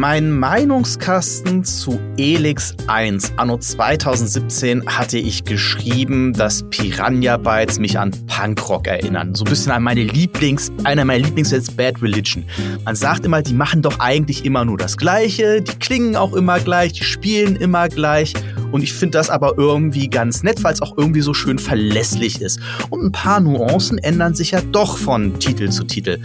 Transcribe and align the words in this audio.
Mein 0.00 0.30
Meinungskasten 0.30 1.62
zu 1.62 2.00
Elix 2.16 2.74
1 2.86 3.34
anno 3.36 3.58
2017 3.58 4.86
hatte 4.86 5.18
ich 5.18 5.44
geschrieben, 5.44 6.32
dass 6.32 6.62
Piranha 6.70 7.36
Bytes 7.36 7.78
mich 7.78 7.98
an 7.98 8.10
Punkrock 8.26 8.86
erinnern. 8.86 9.34
So 9.34 9.44
ein 9.44 9.50
bisschen 9.50 9.72
an 9.72 9.82
meine 9.82 10.04
Lieblings, 10.04 10.72
einer 10.84 11.04
meiner 11.04 11.26
Lieblingsbands 11.26 11.72
Bad 11.72 12.00
Religion. 12.00 12.46
Man 12.86 12.96
sagt 12.96 13.26
immer, 13.26 13.42
die 13.42 13.52
machen 13.52 13.82
doch 13.82 14.00
eigentlich 14.00 14.46
immer 14.46 14.64
nur 14.64 14.78
das 14.78 14.96
Gleiche, 14.96 15.60
die 15.60 15.78
klingen 15.78 16.16
auch 16.16 16.32
immer 16.32 16.60
gleich, 16.60 16.94
die 16.94 17.04
spielen 17.04 17.56
immer 17.56 17.90
gleich. 17.90 18.32
Und 18.72 18.82
ich 18.82 18.94
finde 18.94 19.18
das 19.18 19.28
aber 19.28 19.58
irgendwie 19.58 20.08
ganz 20.08 20.42
nett, 20.42 20.64
weil 20.64 20.72
es 20.72 20.80
auch 20.80 20.96
irgendwie 20.96 21.20
so 21.20 21.34
schön 21.34 21.58
verlässlich 21.58 22.40
ist. 22.40 22.58
Und 22.88 23.02
ein 23.02 23.12
paar 23.12 23.40
Nuancen 23.40 23.98
ändern 23.98 24.34
sich 24.34 24.52
ja 24.52 24.62
doch 24.62 24.96
von 24.96 25.38
Titel 25.40 25.68
zu 25.68 25.84
Titel. 25.84 26.20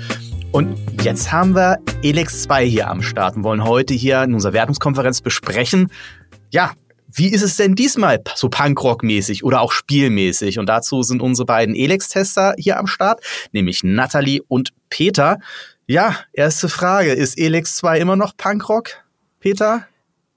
Und 0.55 0.77
jetzt 1.03 1.33
haben 1.33 1.53
wir 1.53 1.79
Elex 2.01 2.43
2 2.43 2.65
hier 2.65 2.89
am 2.89 3.01
Start 3.01 3.35
und 3.35 3.43
wollen 3.43 3.65
heute 3.65 3.93
hier 3.93 4.23
in 4.23 4.33
unserer 4.33 4.53
Wertungskonferenz 4.53 5.19
besprechen, 5.19 5.91
ja, 6.49 6.71
wie 7.11 7.27
ist 7.27 7.41
es 7.41 7.57
denn 7.57 7.75
diesmal 7.75 8.21
so 8.35 8.47
Punkrock-mäßig 8.47 9.43
oder 9.43 9.59
auch 9.59 9.73
spielmäßig? 9.73 10.57
Und 10.57 10.67
dazu 10.69 11.03
sind 11.03 11.21
unsere 11.21 11.45
beiden 11.45 11.75
Elex-Tester 11.75 12.55
hier 12.57 12.79
am 12.79 12.87
Start, 12.87 13.19
nämlich 13.51 13.83
Natalie 13.83 14.39
und 14.47 14.69
Peter. 14.87 15.39
Ja, 15.87 16.15
erste 16.31 16.69
Frage, 16.69 17.11
ist 17.11 17.37
Elex 17.37 17.75
2 17.75 17.99
immer 17.99 18.15
noch 18.15 18.37
Punkrock, 18.37 18.91
Peter? 19.41 19.85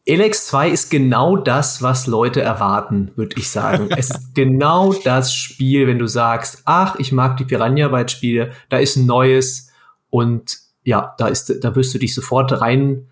Elex 0.05 0.49
2 0.49 0.71
ist 0.71 0.91
genau 0.91 1.37
das, 1.37 1.80
was 1.80 2.09
Leute 2.09 2.41
erwarten, 2.41 3.13
würde 3.15 3.37
ich 3.39 3.49
sagen. 3.51 3.89
es 3.97 4.11
ist 4.11 4.35
genau 4.35 4.95
das 4.95 5.33
Spiel, 5.33 5.87
wenn 5.87 6.01
du 6.01 6.09
sagst, 6.09 6.63
ach, 6.65 6.97
ich 6.99 7.13
mag 7.13 7.37
die 7.37 7.45
Piranha-Bytes-Spiele, 7.45 8.51
da 8.69 8.79
ist 8.79 8.97
ein 8.97 9.07
neues, 9.07 9.68
und 10.10 10.59
ja, 10.84 11.14
da 11.18 11.28
ist, 11.28 11.52
da 11.62 11.74
wirst 11.76 11.95
du 11.95 11.98
dich 11.98 12.14
sofort 12.14 12.60
rein 12.60 13.09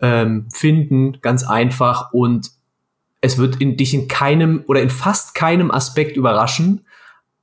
ähm, 0.00 0.48
finden, 0.52 1.20
ganz 1.20 1.44
einfach. 1.44 2.12
Und 2.12 2.50
es 3.20 3.38
wird 3.38 3.60
in 3.60 3.76
dich 3.76 3.94
in 3.94 4.08
keinem 4.08 4.62
oder 4.66 4.80
in 4.80 4.90
fast 4.90 5.34
keinem 5.34 5.70
Aspekt 5.70 6.16
überraschen, 6.16 6.86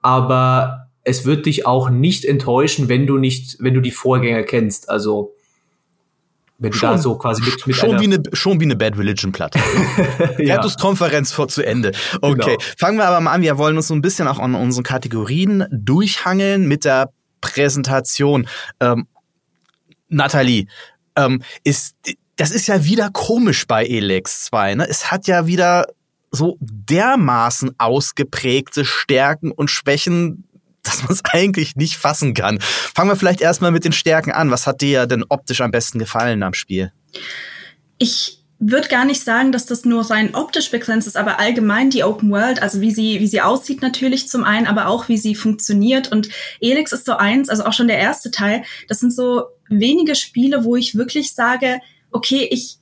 aber 0.01 0.87
es 1.03 1.25
wird 1.25 1.45
dich 1.45 1.65
auch 1.65 1.89
nicht 1.89 2.23
enttäuschen, 2.23 2.87
wenn 2.87 3.05
du 3.07 3.17
nicht, 3.17 3.57
wenn 3.59 3.73
du 3.73 3.81
die 3.81 3.91
Vorgänger 3.91 4.43
kennst. 4.43 4.89
Also 4.89 5.33
wenn 6.59 6.71
schon, 6.71 6.89
du 6.91 6.95
da 6.95 7.01
so 7.01 7.17
quasi 7.17 7.43
mit, 7.43 7.67
mit 7.67 7.75
schon, 7.75 7.99
wie 7.99 8.05
eine, 8.05 8.23
schon 8.31 8.59
wie 8.61 8.65
eine 8.65 8.77
Bad 8.77 8.97
Religion 8.97 9.33
Platte. 9.33 9.59
ja. 10.37 10.65
Konferenz 10.79 11.33
vor 11.33 11.49
zu 11.49 11.61
Ende. 11.65 11.91
Okay, 12.21 12.55
genau. 12.55 12.57
fangen 12.77 12.97
wir 12.97 13.05
aber 13.05 13.19
mal 13.19 13.33
an. 13.33 13.41
Wir 13.41 13.57
wollen 13.57 13.75
uns 13.75 13.87
so 13.87 13.93
ein 13.93 14.01
bisschen 14.01 14.29
auch 14.29 14.39
an 14.39 14.55
unseren 14.55 14.83
Kategorien 14.83 15.65
durchhangeln 15.71 16.67
mit 16.67 16.85
der 16.85 17.11
Präsentation. 17.43 18.47
Ähm, 18.79 19.07
Nathalie, 20.07 20.67
ähm, 21.17 21.43
ist, 21.63 21.95
das 22.37 22.51
ist 22.51 22.67
ja 22.67 22.85
wieder 22.85 23.09
komisch 23.11 23.67
bei 23.67 23.85
Elex 23.85 24.45
2. 24.45 24.75
Ne? 24.75 24.87
Es 24.89 25.11
hat 25.11 25.27
ja 25.27 25.45
wieder 25.45 25.87
so 26.31 26.57
dermaßen 26.61 27.75
ausgeprägte 27.77 28.85
Stärken 28.85 29.51
und 29.51 29.69
Schwächen, 29.69 30.47
dass 30.83 31.03
man 31.03 31.11
es 31.11 31.21
eigentlich 31.31 31.75
nicht 31.75 31.97
fassen 31.97 32.33
kann. 32.33 32.59
Fangen 32.61 33.09
wir 33.09 33.17
vielleicht 33.17 33.41
erstmal 33.41 33.71
mit 33.71 33.83
den 33.83 33.91
Stärken 33.91 34.31
an. 34.31 34.49
Was 34.49 34.65
hat 34.65 34.81
dir 34.81 35.05
denn 35.05 35.25
optisch 35.27 35.59
am 35.59 35.71
besten 35.71 35.99
gefallen 35.99 36.43
am 36.43 36.53
Spiel? 36.53 36.93
Ich 37.97 38.42
würde 38.59 38.87
gar 38.87 39.05
nicht 39.05 39.21
sagen, 39.21 39.51
dass 39.51 39.65
das 39.65 39.83
nur 39.83 40.09
rein 40.09 40.35
optisch 40.35 40.71
begrenzt 40.71 41.07
ist, 41.07 41.17
aber 41.17 41.39
allgemein 41.39 41.89
die 41.89 42.03
Open 42.03 42.31
World, 42.31 42.61
also 42.61 42.81
wie 42.81 42.91
sie, 42.91 43.19
wie 43.19 43.27
sie 43.27 43.41
aussieht 43.41 43.81
natürlich 43.81 44.27
zum 44.27 44.43
einen, 44.43 44.67
aber 44.67 44.87
auch 44.87 45.09
wie 45.09 45.17
sie 45.17 45.35
funktioniert. 45.35 46.11
Und 46.11 46.29
Elix 46.61 46.91
ist 46.91 47.05
so 47.05 47.13
eins, 47.13 47.49
also 47.49 47.65
auch 47.65 47.73
schon 47.73 47.87
der 47.87 47.97
erste 47.97 48.31
Teil, 48.31 48.63
das 48.87 48.99
sind 48.99 49.13
so 49.13 49.43
wenige 49.69 50.15
Spiele, 50.15 50.63
wo 50.63 50.75
ich 50.75 50.95
wirklich 50.95 51.33
sage, 51.33 51.79
okay, 52.11 52.47
ich 52.51 52.77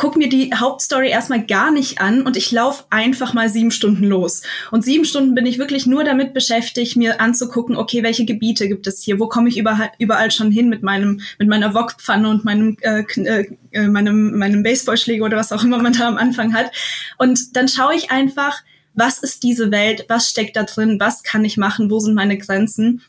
guck 0.00 0.16
mir 0.16 0.30
die 0.30 0.50
Hauptstory 0.54 1.10
erstmal 1.10 1.44
gar 1.44 1.70
nicht 1.70 2.00
an 2.00 2.22
und 2.22 2.38
ich 2.38 2.50
laufe 2.50 2.84
einfach 2.88 3.34
mal 3.34 3.50
sieben 3.50 3.70
Stunden 3.70 4.04
los. 4.04 4.40
Und 4.70 4.82
sieben 4.82 5.04
Stunden 5.04 5.34
bin 5.34 5.44
ich 5.44 5.58
wirklich 5.58 5.84
nur 5.84 6.04
damit 6.04 6.32
beschäftigt, 6.32 6.96
mir 6.96 7.20
anzugucken, 7.20 7.76
okay, 7.76 8.02
welche 8.02 8.24
Gebiete 8.24 8.66
gibt 8.66 8.86
es 8.86 9.02
hier? 9.02 9.20
Wo 9.20 9.28
komme 9.28 9.50
ich 9.50 9.58
überall, 9.58 10.30
schon 10.30 10.50
hin 10.50 10.70
mit 10.70 10.82
meinem, 10.82 11.20
mit 11.38 11.48
meiner 11.48 11.74
Wokpfanne 11.74 12.30
und 12.30 12.46
meinem, 12.46 12.78
äh, 12.80 13.02
äh, 13.16 13.44
äh, 13.72 13.88
meinem, 13.88 14.38
meinem 14.38 14.62
Baseballschläger 14.62 15.22
oder 15.22 15.36
was 15.36 15.52
auch 15.52 15.64
immer 15.64 15.82
man 15.82 15.92
da 15.92 16.08
am 16.08 16.16
Anfang 16.16 16.54
hat. 16.54 16.72
Und 17.18 17.54
dann 17.54 17.68
schaue 17.68 17.94
ich 17.94 18.10
einfach, 18.10 18.62
was 18.94 19.18
ist 19.18 19.42
diese 19.42 19.70
Welt? 19.70 20.06
Was 20.08 20.30
steckt 20.30 20.56
da 20.56 20.62
drin? 20.62 20.98
Was 20.98 21.24
kann 21.24 21.44
ich 21.44 21.58
machen? 21.58 21.90
Wo 21.90 22.00
sind 22.00 22.14
meine 22.14 22.38
Grenzen? 22.38 23.02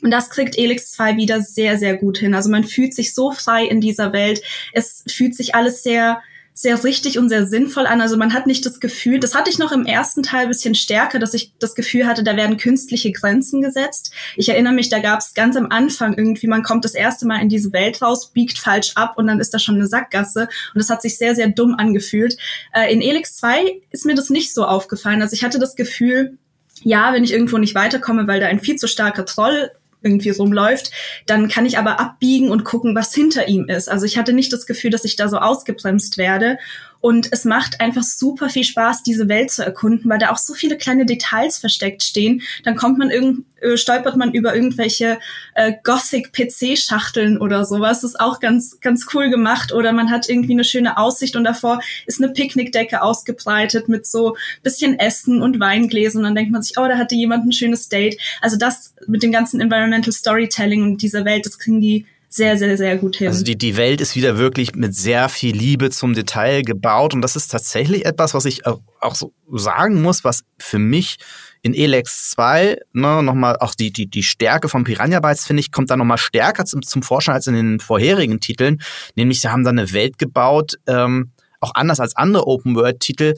Und 0.00 0.12
das 0.12 0.30
kriegt 0.30 0.56
Elix 0.56 0.92
2 0.92 1.16
wieder 1.16 1.40
sehr, 1.40 1.76
sehr 1.76 1.96
gut 1.96 2.18
hin. 2.18 2.36
Also 2.36 2.50
man 2.50 2.62
fühlt 2.62 2.94
sich 2.94 3.14
so 3.14 3.32
frei 3.32 3.64
in 3.64 3.80
dieser 3.80 4.12
Welt. 4.12 4.42
Es 4.72 5.02
fühlt 5.08 5.34
sich 5.34 5.56
alles 5.56 5.82
sehr, 5.82 6.22
sehr 6.58 6.82
richtig 6.82 7.18
und 7.18 7.28
sehr 7.28 7.46
sinnvoll 7.46 7.86
an. 7.86 8.00
Also 8.00 8.16
man 8.16 8.32
hat 8.32 8.46
nicht 8.46 8.64
das 8.64 8.80
Gefühl, 8.80 9.20
das 9.20 9.34
hatte 9.34 9.50
ich 9.50 9.58
noch 9.58 9.72
im 9.72 9.84
ersten 9.84 10.22
Teil 10.22 10.48
bisschen 10.48 10.74
stärker, 10.74 11.18
dass 11.18 11.34
ich 11.34 11.52
das 11.58 11.74
Gefühl 11.74 12.06
hatte, 12.06 12.24
da 12.24 12.34
werden 12.34 12.56
künstliche 12.56 13.12
Grenzen 13.12 13.60
gesetzt. 13.60 14.10
Ich 14.36 14.48
erinnere 14.48 14.72
mich, 14.72 14.88
da 14.88 15.00
gab 15.00 15.20
es 15.20 15.34
ganz 15.34 15.54
am 15.56 15.66
Anfang 15.68 16.16
irgendwie, 16.16 16.46
man 16.46 16.62
kommt 16.62 16.86
das 16.86 16.94
erste 16.94 17.26
Mal 17.26 17.42
in 17.42 17.50
diese 17.50 17.74
Welt 17.74 18.00
raus, 18.00 18.32
biegt 18.32 18.58
falsch 18.58 18.92
ab 18.94 19.18
und 19.18 19.26
dann 19.26 19.38
ist 19.38 19.52
da 19.52 19.58
schon 19.58 19.74
eine 19.74 19.86
Sackgasse. 19.86 20.48
Und 20.72 20.78
das 20.78 20.88
hat 20.88 21.02
sich 21.02 21.18
sehr, 21.18 21.34
sehr 21.34 21.48
dumm 21.48 21.74
angefühlt. 21.74 22.38
Äh, 22.72 22.90
in 22.90 23.02
Elix 23.02 23.36
2 23.36 23.82
ist 23.90 24.06
mir 24.06 24.14
das 24.14 24.30
nicht 24.30 24.54
so 24.54 24.64
aufgefallen. 24.64 25.20
Also 25.20 25.34
ich 25.34 25.44
hatte 25.44 25.58
das 25.58 25.76
Gefühl, 25.76 26.38
ja, 26.82 27.12
wenn 27.12 27.22
ich 27.22 27.32
irgendwo 27.32 27.58
nicht 27.58 27.74
weiterkomme, 27.74 28.28
weil 28.28 28.40
da 28.40 28.46
ein 28.46 28.60
viel 28.60 28.76
zu 28.76 28.88
starker 28.88 29.26
Troll 29.26 29.72
irgendwie 30.06 30.30
rumläuft, 30.30 30.92
dann 31.26 31.48
kann 31.48 31.66
ich 31.66 31.78
aber 31.78 32.00
abbiegen 32.00 32.50
und 32.50 32.64
gucken, 32.64 32.94
was 32.94 33.14
hinter 33.14 33.48
ihm 33.48 33.66
ist. 33.68 33.88
Also 33.90 34.06
ich 34.06 34.16
hatte 34.16 34.32
nicht 34.32 34.52
das 34.52 34.66
Gefühl, 34.66 34.90
dass 34.90 35.04
ich 35.04 35.16
da 35.16 35.28
so 35.28 35.38
ausgebremst 35.38 36.16
werde. 36.16 36.58
Und 37.00 37.28
es 37.30 37.44
macht 37.44 37.80
einfach 37.80 38.02
super 38.02 38.48
viel 38.48 38.64
Spaß, 38.64 39.02
diese 39.02 39.28
Welt 39.28 39.50
zu 39.50 39.64
erkunden, 39.64 40.10
weil 40.10 40.18
da 40.18 40.30
auch 40.30 40.38
so 40.38 40.54
viele 40.54 40.76
kleine 40.76 41.06
Details 41.06 41.58
versteckt 41.58 42.02
stehen. 42.02 42.42
Dann 42.64 42.76
kommt 42.76 42.98
man 42.98 43.10
irgend, 43.10 43.44
äh, 43.60 43.76
stolpert 43.76 44.16
man 44.16 44.32
über 44.32 44.54
irgendwelche 44.54 45.18
äh, 45.54 45.74
Gothic-PC-Schachteln 45.84 47.38
oder 47.38 47.64
sowas. 47.64 48.00
Das 48.00 48.10
ist 48.10 48.20
auch 48.20 48.40
ganz, 48.40 48.80
ganz 48.80 49.06
cool 49.14 49.30
gemacht. 49.30 49.72
Oder 49.72 49.92
man 49.92 50.10
hat 50.10 50.28
irgendwie 50.28 50.52
eine 50.52 50.64
schöne 50.64 50.96
Aussicht 50.96 51.36
und 51.36 51.44
davor 51.44 51.80
ist 52.06 52.22
eine 52.22 52.32
Picknickdecke 52.32 53.02
ausgebreitet 53.02 53.88
mit 53.88 54.06
so 54.06 54.36
bisschen 54.62 54.98
Essen 54.98 55.42
und 55.42 55.60
Weingläsern. 55.60 56.20
Und 56.20 56.24
dann 56.24 56.34
denkt 56.34 56.52
man 56.52 56.62
sich, 56.62 56.78
oh, 56.78 56.88
da 56.88 56.98
hatte 56.98 57.14
jemand 57.14 57.46
ein 57.46 57.52
schönes 57.52 57.88
Date. 57.88 58.18
Also 58.40 58.56
das 58.56 58.94
mit 59.06 59.22
dem 59.22 59.32
ganzen 59.32 59.60
Environmental 59.60 60.12
Storytelling 60.12 60.82
und 60.82 61.02
dieser 61.02 61.24
Welt, 61.24 61.46
das 61.46 61.58
kriegen 61.58 61.80
die 61.80 62.06
sehr, 62.28 62.58
sehr, 62.58 62.76
sehr 62.76 62.96
gut 62.96 63.16
hin. 63.16 63.28
Also 63.28 63.44
die, 63.44 63.56
die 63.56 63.76
Welt 63.76 64.00
ist 64.00 64.16
wieder 64.16 64.38
wirklich 64.38 64.74
mit 64.74 64.94
sehr 64.94 65.28
viel 65.28 65.56
Liebe 65.56 65.90
zum 65.90 66.14
Detail 66.14 66.62
gebaut 66.62 67.14
und 67.14 67.22
das 67.22 67.36
ist 67.36 67.48
tatsächlich 67.48 68.04
etwas, 68.04 68.34
was 68.34 68.44
ich 68.44 68.66
auch 68.66 69.14
so 69.14 69.32
sagen 69.52 70.02
muss, 70.02 70.24
was 70.24 70.44
für 70.58 70.78
mich 70.78 71.16
in 71.62 71.74
Elex 71.74 72.30
2, 72.30 72.78
ne, 72.92 73.22
nochmal 73.22 73.56
auch 73.56 73.74
die, 73.74 73.92
die, 73.92 74.06
die 74.06 74.22
Stärke 74.22 74.68
von 74.68 74.84
Piranha 74.84 75.18
Bytes, 75.18 75.46
finde 75.46 75.60
ich, 75.60 75.72
kommt 75.72 75.90
da 75.90 75.96
nochmal 75.96 76.18
stärker 76.18 76.64
zum, 76.64 76.82
zum 76.82 77.02
Vorschein 77.02 77.34
als 77.34 77.48
in 77.48 77.54
den 77.54 77.80
vorherigen 77.80 78.38
Titeln. 78.38 78.80
Nämlich, 79.16 79.40
sie 79.40 79.48
haben 79.48 79.64
da 79.64 79.70
eine 79.70 79.92
Welt 79.92 80.16
gebaut, 80.18 80.76
ähm, 80.86 81.32
auch 81.60 81.72
anders 81.74 81.98
als 81.98 82.14
andere 82.14 82.46
Open-World-Titel, 82.46 83.34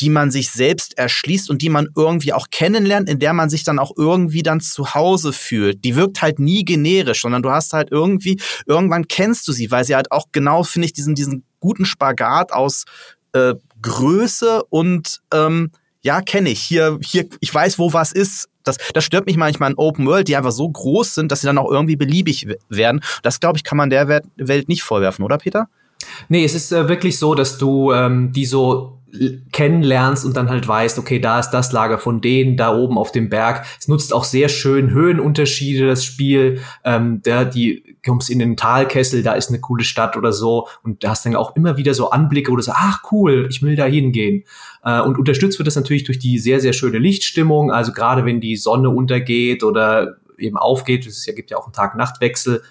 die 0.00 0.10
man 0.10 0.30
sich 0.30 0.50
selbst 0.50 0.98
erschließt 0.98 1.50
und 1.50 1.62
die 1.62 1.68
man 1.68 1.88
irgendwie 1.96 2.32
auch 2.32 2.48
kennenlernt, 2.50 3.08
in 3.08 3.18
der 3.18 3.32
man 3.32 3.50
sich 3.50 3.64
dann 3.64 3.78
auch 3.78 3.92
irgendwie 3.96 4.42
dann 4.42 4.60
zu 4.60 4.94
Hause 4.94 5.32
fühlt. 5.32 5.84
Die 5.84 5.96
wirkt 5.96 6.22
halt 6.22 6.38
nie 6.38 6.64
generisch, 6.64 7.22
sondern 7.22 7.42
du 7.42 7.50
hast 7.50 7.72
halt 7.72 7.90
irgendwie, 7.90 8.40
irgendwann 8.66 9.08
kennst 9.08 9.46
du 9.48 9.52
sie, 9.52 9.70
weil 9.70 9.84
sie 9.84 9.94
halt 9.94 10.10
auch 10.10 10.26
genau, 10.32 10.62
finde 10.62 10.86
ich, 10.86 10.92
diesen, 10.92 11.14
diesen 11.14 11.44
guten 11.60 11.84
Spagat 11.84 12.52
aus 12.52 12.84
äh, 13.32 13.54
Größe 13.80 14.64
und 14.70 15.20
ähm, 15.32 15.70
ja, 16.02 16.20
kenne 16.20 16.50
ich. 16.50 16.60
Hier, 16.60 16.98
hier, 17.02 17.28
ich 17.40 17.54
weiß, 17.54 17.78
wo 17.78 17.92
was 17.92 18.12
ist. 18.12 18.48
Das, 18.64 18.76
das 18.94 19.04
stört 19.04 19.26
mich 19.26 19.36
manchmal 19.36 19.70
in 19.70 19.78
Open 19.78 20.06
World, 20.06 20.28
die 20.28 20.36
einfach 20.36 20.52
so 20.52 20.68
groß 20.68 21.14
sind, 21.14 21.32
dass 21.32 21.40
sie 21.40 21.46
dann 21.46 21.58
auch 21.58 21.70
irgendwie 21.70 21.96
beliebig 21.96 22.46
werden. 22.68 23.02
Das, 23.22 23.40
glaube 23.40 23.56
ich, 23.56 23.64
kann 23.64 23.78
man 23.78 23.90
der 23.90 24.22
Welt 24.36 24.68
nicht 24.68 24.82
vorwerfen, 24.82 25.24
oder 25.24 25.38
Peter? 25.38 25.68
Nee, 26.28 26.44
es 26.44 26.54
ist 26.54 26.72
äh, 26.72 26.88
wirklich 26.88 27.18
so, 27.18 27.34
dass 27.34 27.58
du 27.58 27.92
ähm, 27.92 28.32
die 28.32 28.46
so 28.46 29.02
kennenlernst 29.52 30.24
und 30.24 30.36
dann 30.36 30.48
halt 30.48 30.66
weißt, 30.66 30.98
okay, 30.98 31.18
da 31.18 31.38
ist 31.38 31.50
das 31.50 31.72
Lager 31.72 31.98
von 31.98 32.22
denen, 32.22 32.56
da 32.56 32.74
oben 32.74 32.96
auf 32.96 33.12
dem 33.12 33.28
Berg. 33.28 33.66
Es 33.78 33.86
nutzt 33.86 34.14
auch 34.14 34.24
sehr 34.24 34.48
schön 34.48 34.90
Höhenunterschiede, 34.90 35.86
das 35.86 36.04
Spiel. 36.04 36.60
Ähm, 36.82 37.20
da 37.22 37.44
die 37.44 37.96
kommst 38.04 38.30
in 38.30 38.38
den 38.38 38.56
Talkessel, 38.56 39.22
da 39.22 39.34
ist 39.34 39.50
eine 39.50 39.60
coole 39.60 39.84
Stadt 39.84 40.16
oder 40.16 40.32
so 40.32 40.66
und 40.82 41.04
da 41.04 41.10
hast 41.10 41.26
dann 41.26 41.36
auch 41.36 41.54
immer 41.56 41.76
wieder 41.76 41.92
so 41.92 42.10
Anblicke, 42.10 42.50
wo 42.50 42.56
du 42.56 42.62
sagst, 42.62 42.80
ach 42.82 43.12
cool, 43.12 43.46
ich 43.50 43.62
will 43.62 43.76
da 43.76 43.84
hingehen. 43.84 44.44
Äh, 44.82 45.02
und 45.02 45.18
unterstützt 45.18 45.58
wird 45.58 45.66
das 45.66 45.76
natürlich 45.76 46.04
durch 46.04 46.18
die 46.18 46.38
sehr, 46.38 46.60
sehr 46.60 46.72
schöne 46.72 46.98
Lichtstimmung. 46.98 47.70
Also 47.70 47.92
gerade 47.92 48.24
wenn 48.24 48.40
die 48.40 48.56
Sonne 48.56 48.88
untergeht 48.88 49.62
oder 49.62 50.16
eben 50.38 50.56
aufgeht, 50.56 51.06
es 51.06 51.26
gibt 51.26 51.50
ja 51.50 51.58
auch 51.58 51.66
einen 51.66 51.74
Tag-Nacht-Wechsel, 51.74 52.62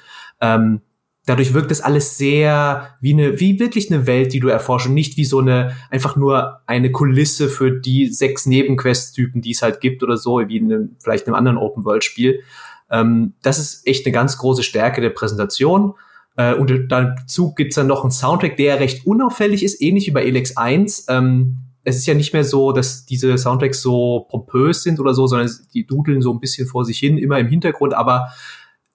ähm, 0.41 0.81
dadurch 1.25 1.53
wirkt 1.53 1.71
das 1.71 1.81
alles 1.81 2.17
sehr 2.17 2.95
wie 2.99 3.13
eine, 3.13 3.39
wie 3.39 3.59
wirklich 3.59 3.91
eine 3.91 4.07
Welt, 4.07 4.33
die 4.33 4.39
du 4.39 4.47
erforschst 4.47 4.87
und 4.87 4.95
nicht 4.95 5.17
wie 5.17 5.25
so 5.25 5.39
eine, 5.39 5.75
einfach 5.89 6.15
nur 6.15 6.61
eine 6.65 6.91
Kulisse 6.91 7.47
für 7.47 7.71
die 7.71 8.07
sechs 8.07 8.45
Nebenquest-Typen, 8.45 9.41
die 9.41 9.51
es 9.51 9.61
halt 9.61 9.81
gibt 9.81 10.01
oder 10.03 10.17
so, 10.17 10.39
wie 10.47 10.57
in 10.57 10.71
einem, 10.71 10.95
vielleicht 10.99 11.27
einem 11.27 11.35
anderen 11.35 11.57
Open-World-Spiel. 11.57 12.41
Ähm, 12.89 13.33
das 13.43 13.59
ist 13.59 13.87
echt 13.87 14.05
eine 14.05 14.13
ganz 14.13 14.37
große 14.37 14.63
Stärke 14.63 15.01
der 15.01 15.11
Präsentation. 15.11 15.93
Äh, 16.37 16.55
und 16.55 16.71
dazu 16.89 17.53
gibt's 17.53 17.75
dann 17.75 17.87
noch 17.87 18.01
einen 18.01 18.11
Soundtrack, 18.11 18.57
der 18.57 18.79
recht 18.79 19.05
unauffällig 19.05 19.63
ist, 19.63 19.81
ähnlich 19.81 20.07
wie 20.07 20.11
bei 20.11 20.23
Elex 20.23 20.57
1. 20.57 21.05
Ähm, 21.09 21.57
es 21.83 21.97
ist 21.97 22.05
ja 22.05 22.13
nicht 22.13 22.33
mehr 22.33 22.43
so, 22.43 22.71
dass 22.71 23.05
diese 23.05 23.37
Soundtracks 23.37 23.81
so 23.81 24.27
pompös 24.29 24.83
sind 24.83 24.99
oder 24.99 25.13
so, 25.13 25.27
sondern 25.27 25.49
die 25.73 25.85
dudeln 25.85 26.21
so 26.21 26.31
ein 26.31 26.39
bisschen 26.39 26.67
vor 26.67 26.85
sich 26.85 26.99
hin, 26.99 27.17
immer 27.17 27.39
im 27.39 27.47
Hintergrund, 27.47 27.93
aber 27.93 28.29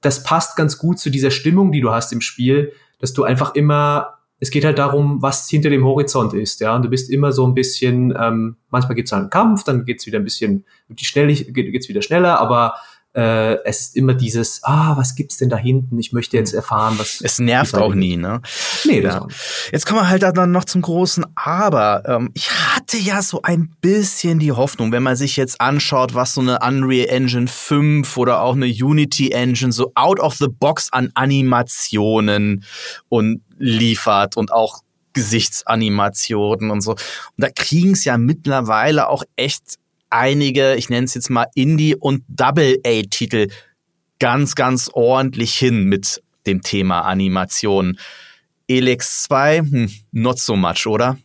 das 0.00 0.22
passt 0.22 0.56
ganz 0.56 0.78
gut 0.78 0.98
zu 0.98 1.10
dieser 1.10 1.30
Stimmung, 1.30 1.72
die 1.72 1.80
du 1.80 1.90
hast 1.90 2.12
im 2.12 2.20
Spiel, 2.20 2.72
dass 2.98 3.12
du 3.12 3.24
einfach 3.24 3.54
immer, 3.54 4.14
es 4.38 4.50
geht 4.50 4.64
halt 4.64 4.78
darum, 4.78 5.22
was 5.22 5.48
hinter 5.48 5.70
dem 5.70 5.84
Horizont 5.84 6.34
ist, 6.34 6.60
ja, 6.60 6.74
und 6.74 6.84
du 6.84 6.88
bist 6.88 7.10
immer 7.10 7.32
so 7.32 7.46
ein 7.46 7.54
bisschen, 7.54 8.14
ähm, 8.18 8.56
manchmal 8.70 8.94
gibt's 8.94 9.12
halt 9.12 9.22
einen 9.22 9.30
Kampf, 9.30 9.64
dann 9.64 9.84
geht's 9.84 10.06
wieder 10.06 10.18
ein 10.18 10.24
bisschen, 10.24 10.64
die 10.88 11.04
schnell, 11.04 11.28
geht's 11.34 11.88
wieder 11.88 12.02
schneller, 12.02 12.40
aber 12.40 12.74
äh, 13.16 13.64
es 13.64 13.80
ist 13.80 13.96
immer 13.96 14.12
dieses, 14.12 14.62
ah, 14.62 14.94
was 14.96 15.14
gibt's 15.14 15.38
denn 15.38 15.48
da 15.48 15.56
hinten? 15.56 15.98
Ich 15.98 16.12
möchte 16.12 16.36
jetzt 16.36 16.52
erfahren, 16.52 16.98
was. 16.98 17.22
Es 17.22 17.38
nervt 17.38 17.74
auch 17.74 17.94
nie, 17.94 18.18
ne? 18.18 18.42
Nee, 18.84 19.00
das 19.00 19.14
ja. 19.14 19.26
Jetzt 19.72 19.86
kommen 19.86 20.00
wir 20.00 20.08
halt 20.10 20.22
dann 20.22 20.52
noch 20.52 20.64
zum 20.64 20.82
großen 20.82 21.24
Aber. 21.34 22.02
Ähm, 22.06 22.30
ich 22.34 22.50
hatte 22.50 22.98
ja 22.98 23.22
so 23.22 23.40
ein 23.40 23.74
bisschen 23.80 24.38
die 24.38 24.52
Hoffnung, 24.52 24.92
wenn 24.92 25.02
man 25.02 25.16
sich 25.16 25.38
jetzt 25.38 25.62
anschaut, 25.62 26.14
was 26.14 26.34
so 26.34 26.42
eine 26.42 26.58
Unreal 26.58 27.08
Engine 27.08 27.48
5 27.48 28.14
oder 28.18 28.42
auch 28.42 28.54
eine 28.54 28.66
Unity 28.66 29.30
Engine 29.30 29.72
so 29.72 29.92
out 29.94 30.20
of 30.20 30.34
the 30.34 30.48
box 30.48 30.92
an 30.92 31.10
Animationen 31.14 32.64
und 33.08 33.40
liefert 33.56 34.36
und 34.36 34.52
auch 34.52 34.82
Gesichtsanimationen 35.14 36.70
und 36.70 36.82
so. 36.82 36.90
Und 36.90 37.00
da 37.38 37.48
kriegen 37.48 37.92
es 37.92 38.04
ja 38.04 38.18
mittlerweile 38.18 39.08
auch 39.08 39.24
echt 39.36 39.78
einige, 40.10 40.74
ich 40.76 40.88
nenne 40.88 41.04
es 41.04 41.14
jetzt 41.14 41.30
mal 41.30 41.46
Indie- 41.54 41.96
und 41.96 42.24
Double-A-Titel 42.28 43.48
ganz, 44.18 44.54
ganz 44.54 44.90
ordentlich 44.92 45.54
hin 45.54 45.84
mit 45.84 46.22
dem 46.46 46.62
Thema 46.62 47.02
Animation. 47.02 47.98
Elex 48.68 49.24
2, 49.24 49.58
hm, 49.58 49.90
not 50.12 50.38
so 50.38 50.56
much, 50.56 50.86
oder? 50.86 51.18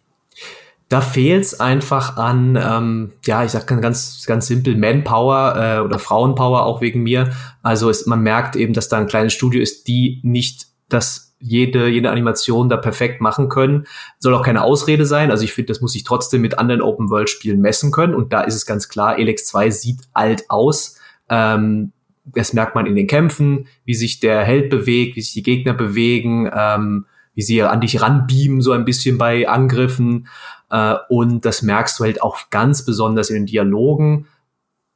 Da 0.90 1.00
fehlt 1.00 1.46
es 1.46 1.60
einfach 1.60 2.18
an, 2.18 2.60
ähm, 2.62 3.14
ja, 3.26 3.46
ich 3.46 3.52
sag 3.52 3.66
ganz, 3.66 4.26
ganz 4.28 4.48
simpel, 4.48 4.76
Manpower 4.76 5.56
äh, 5.56 5.80
oder 5.80 6.00
Frauenpower 6.00 6.66
auch 6.66 6.82
wegen 6.82 7.02
mir. 7.02 7.32
Also 7.62 7.90
es, 7.90 8.08
man 8.08 8.22
merkt 8.22 8.58
eben, 8.58 8.74
dass 8.74 8.90
da 8.90 8.98
ein 8.98 9.08
kleines 9.08 9.32
Studio 9.32 9.62
ist, 9.62 9.88
die 9.88 10.20
nicht 10.24 10.68
das 10.90 11.31
jede, 11.42 11.88
jede 11.88 12.12
Animation 12.12 12.70
da 12.70 12.78
perfekt 12.78 13.20
machen 13.20 13.50
können. 13.50 13.86
Soll 14.20 14.34
auch 14.34 14.44
keine 14.44 14.64
Ausrede 14.64 15.06
sein. 15.06 15.32
Also 15.32 15.44
ich 15.44 15.54
finde, 15.54 15.68
das 15.68 15.82
muss 15.82 15.94
sich 15.94 16.04
trotzdem 16.04 16.42
mit 16.42 16.60
anderen 16.60 16.82
Open-World-Spielen 16.82 17.60
messen 17.60 17.92
können. 17.92 18.14
Und 18.14 18.32
da 18.32 18.42
ist 18.42 18.56
es 18.56 18.66
ganz 18.66 18.88
klar, 18.88 19.18
Elex 19.18 19.46
2 19.46 19.70
sieht 19.72 20.00
alt 20.14 20.50
aus. 20.50 21.00
Ähm, 21.30 21.92
das 22.26 22.54
merkt 22.54 22.76
man 22.76 22.86
in 22.86 22.96
den 22.96 23.08
Kämpfen, 23.08 23.68
wie 23.86 23.96
sich 23.96 24.20
der 24.20 24.44
Held 24.44 24.70
bewegt, 24.70 25.16
wie 25.16 25.22
sich 25.22 25.34
die 25.34 25.44
Gegner 25.44 25.74
bewegen, 25.74 26.50
ähm, 26.54 27.06
wie 27.34 27.42
sie 27.42 27.64
an 27.64 27.82
dich 27.82 28.02
ranbeamen, 28.02 28.62
so 28.62 28.72
ein 28.72 28.86
bisschen 28.86 29.18
bei 29.18 29.48
Angriffen. 29.48 30.28
Äh, 30.70 30.96
und 31.10 31.46
das 31.46 31.62
merkst 31.62 32.00
du 32.00 32.04
halt 32.04 32.22
auch 32.22 32.50
ganz 32.50 32.86
besonders 32.86 33.30
in 33.30 33.36
den 33.36 33.46
Dialogen. 33.46 34.28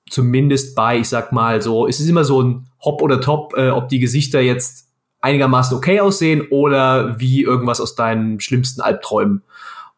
Zumindest 0.09 0.75
bei, 0.75 0.99
ich 0.99 1.09
sag 1.09 1.31
mal 1.31 1.61
so, 1.61 1.87
es 1.87 1.99
ist 1.99 2.07
immer 2.07 2.23
so 2.23 2.41
ein 2.41 2.67
Hop 2.83 3.01
oder 3.01 3.19
Top, 3.21 3.53
äh, 3.57 3.69
ob 3.69 3.89
die 3.89 3.99
Gesichter 3.99 4.39
jetzt 4.39 4.84
einigermaßen 5.25 5.75
okay 5.75 5.99
aussehen 5.99 6.47
oder 6.49 7.19
wie 7.19 7.41
irgendwas 7.41 7.81
aus 7.81 7.95
deinen 7.95 8.39
schlimmsten 8.39 8.81
Albträumen. 8.81 9.43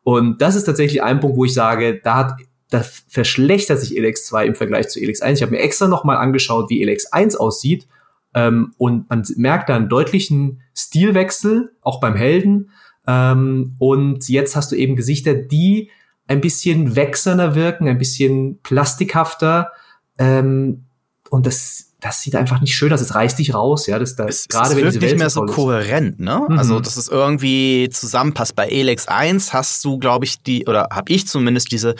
Und 0.04 0.42
das 0.42 0.56
ist 0.56 0.64
tatsächlich 0.64 1.04
ein 1.04 1.20
Punkt, 1.20 1.38
wo 1.38 1.46
ich 1.46 1.54
sage, 1.54 2.00
da 2.02 2.16
hat 2.16 2.36
da 2.70 2.84
verschlechtert 3.08 3.80
sich 3.80 3.96
Elex 3.96 4.26
2 4.26 4.48
im 4.48 4.56
Vergleich 4.56 4.90
zu 4.90 5.00
Elex 5.00 5.22
1. 5.22 5.40
Ich 5.40 5.44
habe 5.44 5.54
mir 5.54 5.62
extra 5.62 5.88
nochmal 5.88 6.18
angeschaut, 6.18 6.70
wie 6.70 6.82
Elex 6.82 7.06
1 7.06 7.38
aussieht. 7.38 7.88
Ähm, 8.34 8.74
und 8.78 9.10
man 9.10 9.24
merkt 9.38 9.70
da 9.70 9.76
einen 9.76 9.88
deutlichen 9.90 10.62
Stilwechsel, 10.76 11.72
auch 11.82 12.02
beim 12.02 12.16
Helden. 12.16 12.72
Ähm, 13.08 13.76
und 13.80 14.28
jetzt 14.28 14.56
hast 14.58 14.72
du 14.72 14.76
eben 14.76 14.98
Gesichter, 14.98 15.34
die 15.34 15.92
ein 16.28 16.42
bisschen 16.42 16.98
wächserner 16.98 17.56
wirken, 17.56 17.88
ein 17.88 17.98
bisschen 17.98 18.60
plastikhafter. 18.64 19.72
Ähm, 20.18 20.84
und 21.30 21.46
das 21.46 21.87
das 22.07 22.21
sieht 22.21 22.36
einfach 22.36 22.62
nicht 22.62 22.74
schön 22.74 22.92
aus. 22.92 23.01
Es 23.01 23.13
reißt 23.13 23.38
dich 23.38 23.54
raus, 23.54 23.88
ja. 23.88 24.00
Das, 24.00 24.15
das 24.15 24.27
es, 24.30 24.48
gerade 24.48 24.69
es 24.69 24.75
wenn 24.77 24.83
wirkt 24.86 25.01
nicht 25.01 25.18
mehr 25.18 25.30
so 25.30 25.45
kohärent, 25.45 26.19
ne? 26.19 26.42
Mhm. 26.48 26.57
Also, 26.57 26.80
dass 26.80 26.98
es 26.98 27.07
irgendwie 27.07 27.89
zusammenpasst. 27.92 28.56
Bei 28.56 28.68
Elex 28.68 29.07
1 29.07 29.54
hast 29.54 29.83
du, 29.86 30.00
glaube 30.00 30.25
ich, 30.25 30.42
die, 30.42 30.65
oder 30.65 30.89
habe 30.92 31.12
ich 31.12 31.27
zumindest 31.27 31.71
diese 31.71 31.95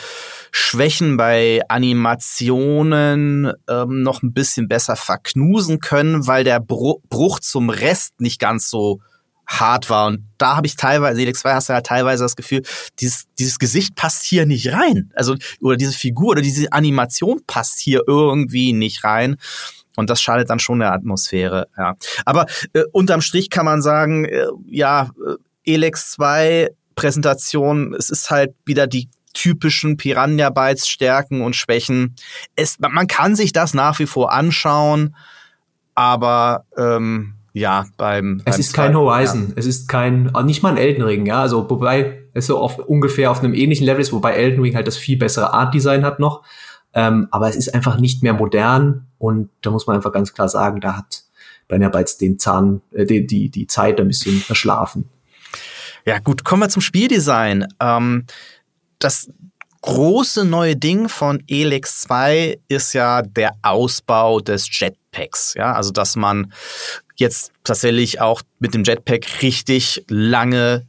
Schwächen 0.50 1.16
bei 1.16 1.60
Animationen 1.68 3.52
ähm, 3.68 4.02
noch 4.02 4.22
ein 4.22 4.32
bisschen 4.32 4.66
besser 4.66 4.96
verknusen 4.96 5.80
können, 5.80 6.26
weil 6.26 6.44
der 6.44 6.60
Bruch 6.60 7.40
zum 7.40 7.70
Rest 7.70 8.20
nicht 8.20 8.40
ganz 8.40 8.70
so 8.70 9.00
hart 9.48 9.88
war. 9.88 10.08
Und 10.08 10.28
da 10.36 10.56
habe 10.56 10.66
ich 10.66 10.76
teilweise, 10.76 11.20
Elex 11.20 11.40
2 11.40 11.54
hast 11.54 11.68
du 11.68 11.74
halt 11.74 11.86
teilweise 11.86 12.22
das 12.22 12.36
Gefühl, 12.36 12.62
dieses, 13.00 13.24
dieses 13.38 13.58
Gesicht 13.58 13.96
passt 13.96 14.24
hier 14.24 14.46
nicht 14.46 14.72
rein. 14.72 15.10
Also, 15.14 15.36
oder 15.60 15.76
diese 15.76 15.92
Figur 15.92 16.28
oder 16.32 16.42
diese 16.42 16.70
Animation 16.72 17.40
passt 17.46 17.80
hier 17.80 18.02
irgendwie 18.06 18.72
nicht 18.72 19.04
rein. 19.04 19.36
Und 19.98 20.10
das 20.10 20.22
schadet 20.22 20.48
dann 20.48 20.60
schon 20.60 20.78
der 20.78 20.92
Atmosphäre, 20.92 21.66
ja. 21.76 21.96
Aber 22.24 22.46
äh, 22.72 22.84
unterm 22.92 23.20
Strich 23.20 23.50
kann 23.50 23.64
man 23.64 23.82
sagen, 23.82 24.26
äh, 24.26 24.46
ja, 24.68 25.10
äh, 25.26 25.74
Elex 25.74 26.12
2 26.12 26.70
Präsentation, 26.94 27.94
es 27.94 28.08
ist 28.08 28.30
halt 28.30 28.54
wieder 28.64 28.86
die 28.86 29.08
typischen 29.34 29.96
Piranha 29.96 30.50
Bytes 30.50 30.86
Stärken 30.86 31.40
und 31.40 31.56
Schwächen. 31.56 32.14
Es, 32.54 32.76
man 32.78 33.08
kann 33.08 33.34
sich 33.34 33.50
das 33.50 33.74
nach 33.74 33.98
wie 33.98 34.06
vor 34.06 34.32
anschauen, 34.32 35.16
aber 35.96 36.64
ähm, 36.76 37.34
ja, 37.52 37.84
beim. 37.96 38.40
Es 38.44 38.54
beim 38.54 38.60
ist 38.60 38.74
kein 38.74 38.96
Horizon, 38.96 39.48
ja. 39.48 39.54
es 39.56 39.66
ist 39.66 39.88
kein, 39.88 40.30
nicht 40.44 40.62
mal 40.62 40.70
ein 40.70 40.76
Elden 40.76 41.02
Ring, 41.02 41.26
ja. 41.26 41.40
Also, 41.40 41.68
wobei 41.68 42.22
es 42.34 42.46
so 42.46 42.58
auf, 42.58 42.78
ungefähr 42.78 43.32
auf 43.32 43.40
einem 43.40 43.52
ähnlichen 43.52 43.84
Level 43.84 44.00
ist, 44.00 44.12
wobei 44.12 44.34
Elden 44.34 44.62
Ring 44.62 44.76
halt 44.76 44.86
das 44.86 44.96
viel 44.96 45.18
bessere 45.18 45.52
Art 45.52 45.74
Design 45.74 46.04
hat 46.04 46.20
noch. 46.20 46.44
Ähm, 46.94 47.28
aber 47.30 47.48
es 47.48 47.56
ist 47.56 47.74
einfach 47.74 47.98
nicht 47.98 48.22
mehr 48.22 48.32
modern 48.32 49.06
und 49.18 49.50
da 49.62 49.70
muss 49.70 49.86
man 49.86 49.96
einfach 49.96 50.12
ganz 50.12 50.32
klar 50.32 50.48
sagen, 50.48 50.80
da 50.80 50.96
hat 50.96 51.24
Brenner 51.68 51.90
Bytes 51.90 52.16
den 52.16 52.38
Zahn, 52.38 52.80
äh, 52.92 53.04
die, 53.04 53.26
die, 53.26 53.50
die 53.50 53.66
Zeit 53.66 54.00
ein 54.00 54.08
bisschen 54.08 54.40
verschlafen. 54.40 55.08
Ja, 56.06 56.18
gut, 56.18 56.44
kommen 56.44 56.62
wir 56.62 56.70
zum 56.70 56.82
Spieldesign. 56.82 57.66
Ähm, 57.80 58.24
das 58.98 59.28
große 59.82 60.44
neue 60.44 60.76
Ding 60.76 61.08
von 61.08 61.42
Elex 61.46 62.00
2 62.02 62.58
ist 62.68 62.94
ja 62.94 63.22
der 63.22 63.52
Ausbau 63.62 64.40
des 64.40 64.68
Jetpacks. 64.70 65.54
Ja, 65.54 65.74
also 65.74 65.92
dass 65.92 66.16
man 66.16 66.52
jetzt 67.16 67.52
tatsächlich 67.64 68.20
auch 68.20 68.42
mit 68.58 68.74
dem 68.74 68.84
Jetpack 68.84 69.42
richtig 69.42 70.04
lange 70.08 70.87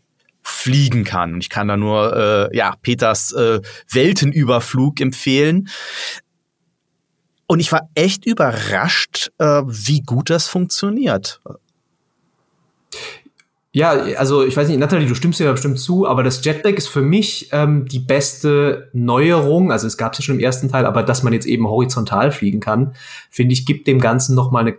fliegen 0.49 1.03
kann. 1.03 1.39
Ich 1.39 1.49
kann 1.49 1.67
da 1.67 1.77
nur 1.77 2.15
äh, 2.51 2.57
ja 2.57 2.75
Peters 2.81 3.31
äh, 3.31 3.61
Weltenüberflug 3.91 4.99
empfehlen. 5.01 5.69
Und 7.47 7.59
ich 7.59 7.71
war 7.71 7.89
echt 7.95 8.25
überrascht, 8.25 9.31
äh, 9.39 9.63
wie 9.65 10.01
gut 10.01 10.29
das 10.29 10.47
funktioniert. 10.47 11.41
Ja, 13.71 13.91
also 14.17 14.43
ich 14.43 14.57
weiß 14.57 14.67
nicht, 14.67 14.79
Natalie, 14.79 15.07
du 15.07 15.13
stimmst 15.13 15.39
dir 15.39 15.51
bestimmt 15.51 15.79
zu, 15.79 16.07
aber 16.07 16.23
das 16.23 16.43
Jetpack 16.43 16.75
ist 16.77 16.87
für 16.87 17.01
mich 17.01 17.49
ähm, 17.51 17.85
die 17.85 17.99
beste 17.99 18.89
Neuerung. 18.93 19.71
Also 19.71 19.85
es 19.85 19.97
gab 19.97 20.13
es 20.13 20.19
ja 20.19 20.23
schon 20.23 20.35
im 20.35 20.41
ersten 20.41 20.69
Teil, 20.69 20.85
aber 20.85 21.03
dass 21.03 21.21
man 21.21 21.33
jetzt 21.33 21.45
eben 21.45 21.67
horizontal 21.67 22.31
fliegen 22.31 22.59
kann, 22.59 22.93
finde 23.29 23.53
ich, 23.53 23.65
gibt 23.67 23.87
dem 23.87 23.99
Ganzen 23.99 24.35
noch 24.35 24.49
mal 24.49 24.61
eine 24.61 24.77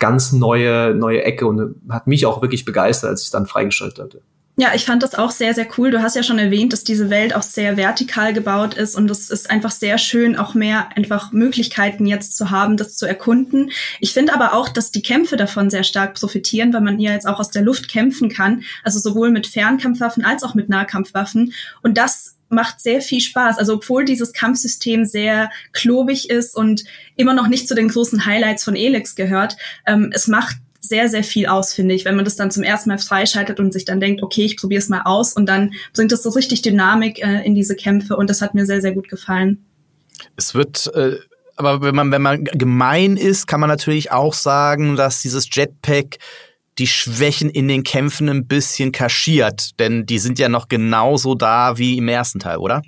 ganz 0.00 0.32
neue 0.32 0.94
neue 0.94 1.22
Ecke 1.22 1.46
und 1.46 1.76
hat 1.88 2.08
mich 2.08 2.26
auch 2.26 2.42
wirklich 2.42 2.64
begeistert, 2.64 3.10
als 3.10 3.22
ich 3.22 3.26
es 3.26 3.30
dann 3.30 3.46
freigeschaltet 3.46 4.04
hatte. 4.04 4.22
Ja, 4.56 4.72
ich 4.72 4.84
fand 4.84 5.02
das 5.02 5.16
auch 5.16 5.32
sehr, 5.32 5.52
sehr 5.52 5.66
cool. 5.76 5.90
Du 5.90 6.00
hast 6.00 6.14
ja 6.14 6.22
schon 6.22 6.38
erwähnt, 6.38 6.72
dass 6.72 6.84
diese 6.84 7.10
Welt 7.10 7.34
auch 7.34 7.42
sehr 7.42 7.76
vertikal 7.76 8.32
gebaut 8.32 8.74
ist 8.74 8.94
und 8.94 9.10
es 9.10 9.28
ist 9.28 9.50
einfach 9.50 9.72
sehr 9.72 9.98
schön, 9.98 10.36
auch 10.36 10.54
mehr 10.54 10.96
einfach 10.96 11.32
Möglichkeiten 11.32 12.06
jetzt 12.06 12.36
zu 12.36 12.50
haben, 12.50 12.76
das 12.76 12.96
zu 12.96 13.04
erkunden. 13.04 13.72
Ich 13.98 14.12
finde 14.12 14.32
aber 14.32 14.54
auch, 14.54 14.68
dass 14.68 14.92
die 14.92 15.02
Kämpfe 15.02 15.36
davon 15.36 15.70
sehr 15.70 15.82
stark 15.82 16.14
profitieren, 16.14 16.72
weil 16.72 16.82
man 16.82 16.98
hier 16.98 17.10
jetzt 17.10 17.26
auch 17.26 17.40
aus 17.40 17.50
der 17.50 17.62
Luft 17.62 17.88
kämpfen 17.88 18.28
kann, 18.28 18.62
also 18.84 19.00
sowohl 19.00 19.32
mit 19.32 19.48
Fernkampfwaffen 19.48 20.24
als 20.24 20.44
auch 20.44 20.54
mit 20.54 20.68
Nahkampfwaffen. 20.68 21.52
Und 21.82 21.98
das 21.98 22.36
macht 22.48 22.80
sehr 22.80 23.00
viel 23.00 23.20
Spaß. 23.20 23.58
Also 23.58 23.74
obwohl 23.74 24.04
dieses 24.04 24.32
Kampfsystem 24.32 25.04
sehr 25.04 25.50
klobig 25.72 26.30
ist 26.30 26.54
und 26.54 26.84
immer 27.16 27.34
noch 27.34 27.48
nicht 27.48 27.66
zu 27.66 27.74
den 27.74 27.88
großen 27.88 28.24
Highlights 28.24 28.62
von 28.62 28.76
Elex 28.76 29.16
gehört, 29.16 29.56
ähm, 29.84 30.10
es 30.14 30.28
macht 30.28 30.58
sehr, 30.88 31.08
sehr 31.08 31.24
viel 31.24 31.46
aus, 31.46 31.72
finde 31.72 31.94
ich, 31.94 32.04
wenn 32.04 32.16
man 32.16 32.24
das 32.24 32.36
dann 32.36 32.50
zum 32.50 32.62
ersten 32.62 32.90
Mal 32.90 32.98
freischaltet 32.98 33.58
und 33.60 33.72
sich 33.72 33.84
dann 33.84 34.00
denkt, 34.00 34.22
okay, 34.22 34.44
ich 34.44 34.56
probiere 34.56 34.80
es 34.80 34.88
mal 34.88 35.02
aus 35.04 35.32
und 35.32 35.46
dann 35.46 35.72
bringt 35.94 36.12
das 36.12 36.22
so 36.22 36.30
richtig 36.30 36.62
Dynamik 36.62 37.22
äh, 37.22 37.44
in 37.44 37.54
diese 37.54 37.76
Kämpfe 37.76 38.16
und 38.16 38.30
das 38.30 38.40
hat 38.40 38.54
mir 38.54 38.66
sehr, 38.66 38.80
sehr 38.80 38.92
gut 38.92 39.08
gefallen. 39.08 39.64
Es 40.36 40.54
wird 40.54 40.90
äh 40.94 41.16
aber 41.56 41.82
wenn 41.82 41.94
man, 41.94 42.10
wenn 42.10 42.22
man 42.22 42.44
gemein 42.44 43.16
ist, 43.16 43.46
kann 43.46 43.60
man 43.60 43.68
natürlich 43.68 44.10
auch 44.10 44.34
sagen, 44.34 44.96
dass 44.96 45.22
dieses 45.22 45.48
Jetpack 45.52 46.18
die 46.78 46.86
Schwächen 46.88 47.48
in 47.50 47.68
den 47.68 47.84
Kämpfen 47.84 48.28
ein 48.28 48.46
bisschen 48.46 48.90
kaschiert. 48.90 49.78
Denn 49.78 50.06
die 50.06 50.18
sind 50.18 50.38
ja 50.38 50.48
noch 50.48 50.68
genauso 50.68 51.34
da 51.34 51.78
wie 51.78 51.98
im 51.98 52.08
ersten 52.08 52.40
Teil, 52.40 52.58
oder? 52.58 52.82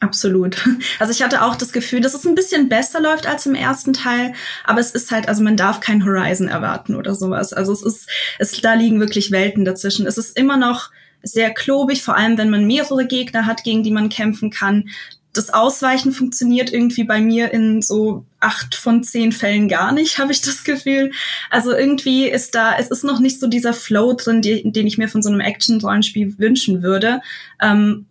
Absolut. 0.00 0.56
Also 0.98 1.12
ich 1.12 1.22
hatte 1.22 1.42
auch 1.42 1.56
das 1.56 1.72
Gefühl, 1.72 2.00
dass 2.00 2.14
es 2.14 2.26
ein 2.26 2.34
bisschen 2.34 2.68
besser 2.68 3.00
läuft 3.00 3.26
als 3.26 3.46
im 3.46 3.54
ersten 3.54 3.92
Teil, 3.92 4.32
aber 4.64 4.80
es 4.80 4.92
ist 4.92 5.10
halt, 5.10 5.28
also 5.28 5.42
man 5.42 5.56
darf 5.56 5.80
kein 5.80 6.04
Horizon 6.04 6.48
erwarten 6.48 6.94
oder 6.94 7.14
sowas. 7.14 7.52
Also 7.52 7.72
es 7.72 7.82
ist, 7.82 8.08
es, 8.38 8.60
da 8.60 8.74
liegen 8.74 9.00
wirklich 9.00 9.30
Welten 9.30 9.64
dazwischen. 9.64 10.06
Es 10.06 10.18
ist 10.18 10.36
immer 10.36 10.56
noch 10.56 10.90
sehr 11.22 11.50
klobig, 11.50 12.02
vor 12.02 12.16
allem 12.16 12.38
wenn 12.38 12.50
man 12.50 12.66
mehrere 12.66 13.06
Gegner 13.06 13.46
hat, 13.46 13.64
gegen 13.64 13.82
die 13.82 13.90
man 13.90 14.08
kämpfen 14.08 14.50
kann. 14.50 14.88
Das 15.32 15.52
Ausweichen 15.52 16.12
funktioniert 16.12 16.72
irgendwie 16.72 17.04
bei 17.04 17.20
mir 17.20 17.52
in 17.52 17.82
so 17.82 18.24
acht 18.40 18.74
von 18.74 19.02
zehn 19.02 19.32
Fällen 19.32 19.68
gar 19.68 19.92
nicht, 19.92 20.18
habe 20.18 20.32
ich 20.32 20.40
das 20.40 20.64
Gefühl. 20.64 21.10
Also 21.50 21.72
irgendwie 21.74 22.28
ist 22.28 22.54
da, 22.54 22.76
es 22.78 22.88
ist 22.88 23.04
noch 23.04 23.20
nicht 23.20 23.38
so 23.38 23.46
dieser 23.46 23.74
Flow 23.74 24.14
drin, 24.14 24.40
die, 24.40 24.70
den 24.70 24.86
ich 24.86 24.98
mir 24.98 25.08
von 25.08 25.22
so 25.22 25.28
einem 25.28 25.40
Action-Rollenspiel 25.40 26.38
wünschen 26.38 26.82
würde. 26.82 27.20
Ähm, 27.60 28.06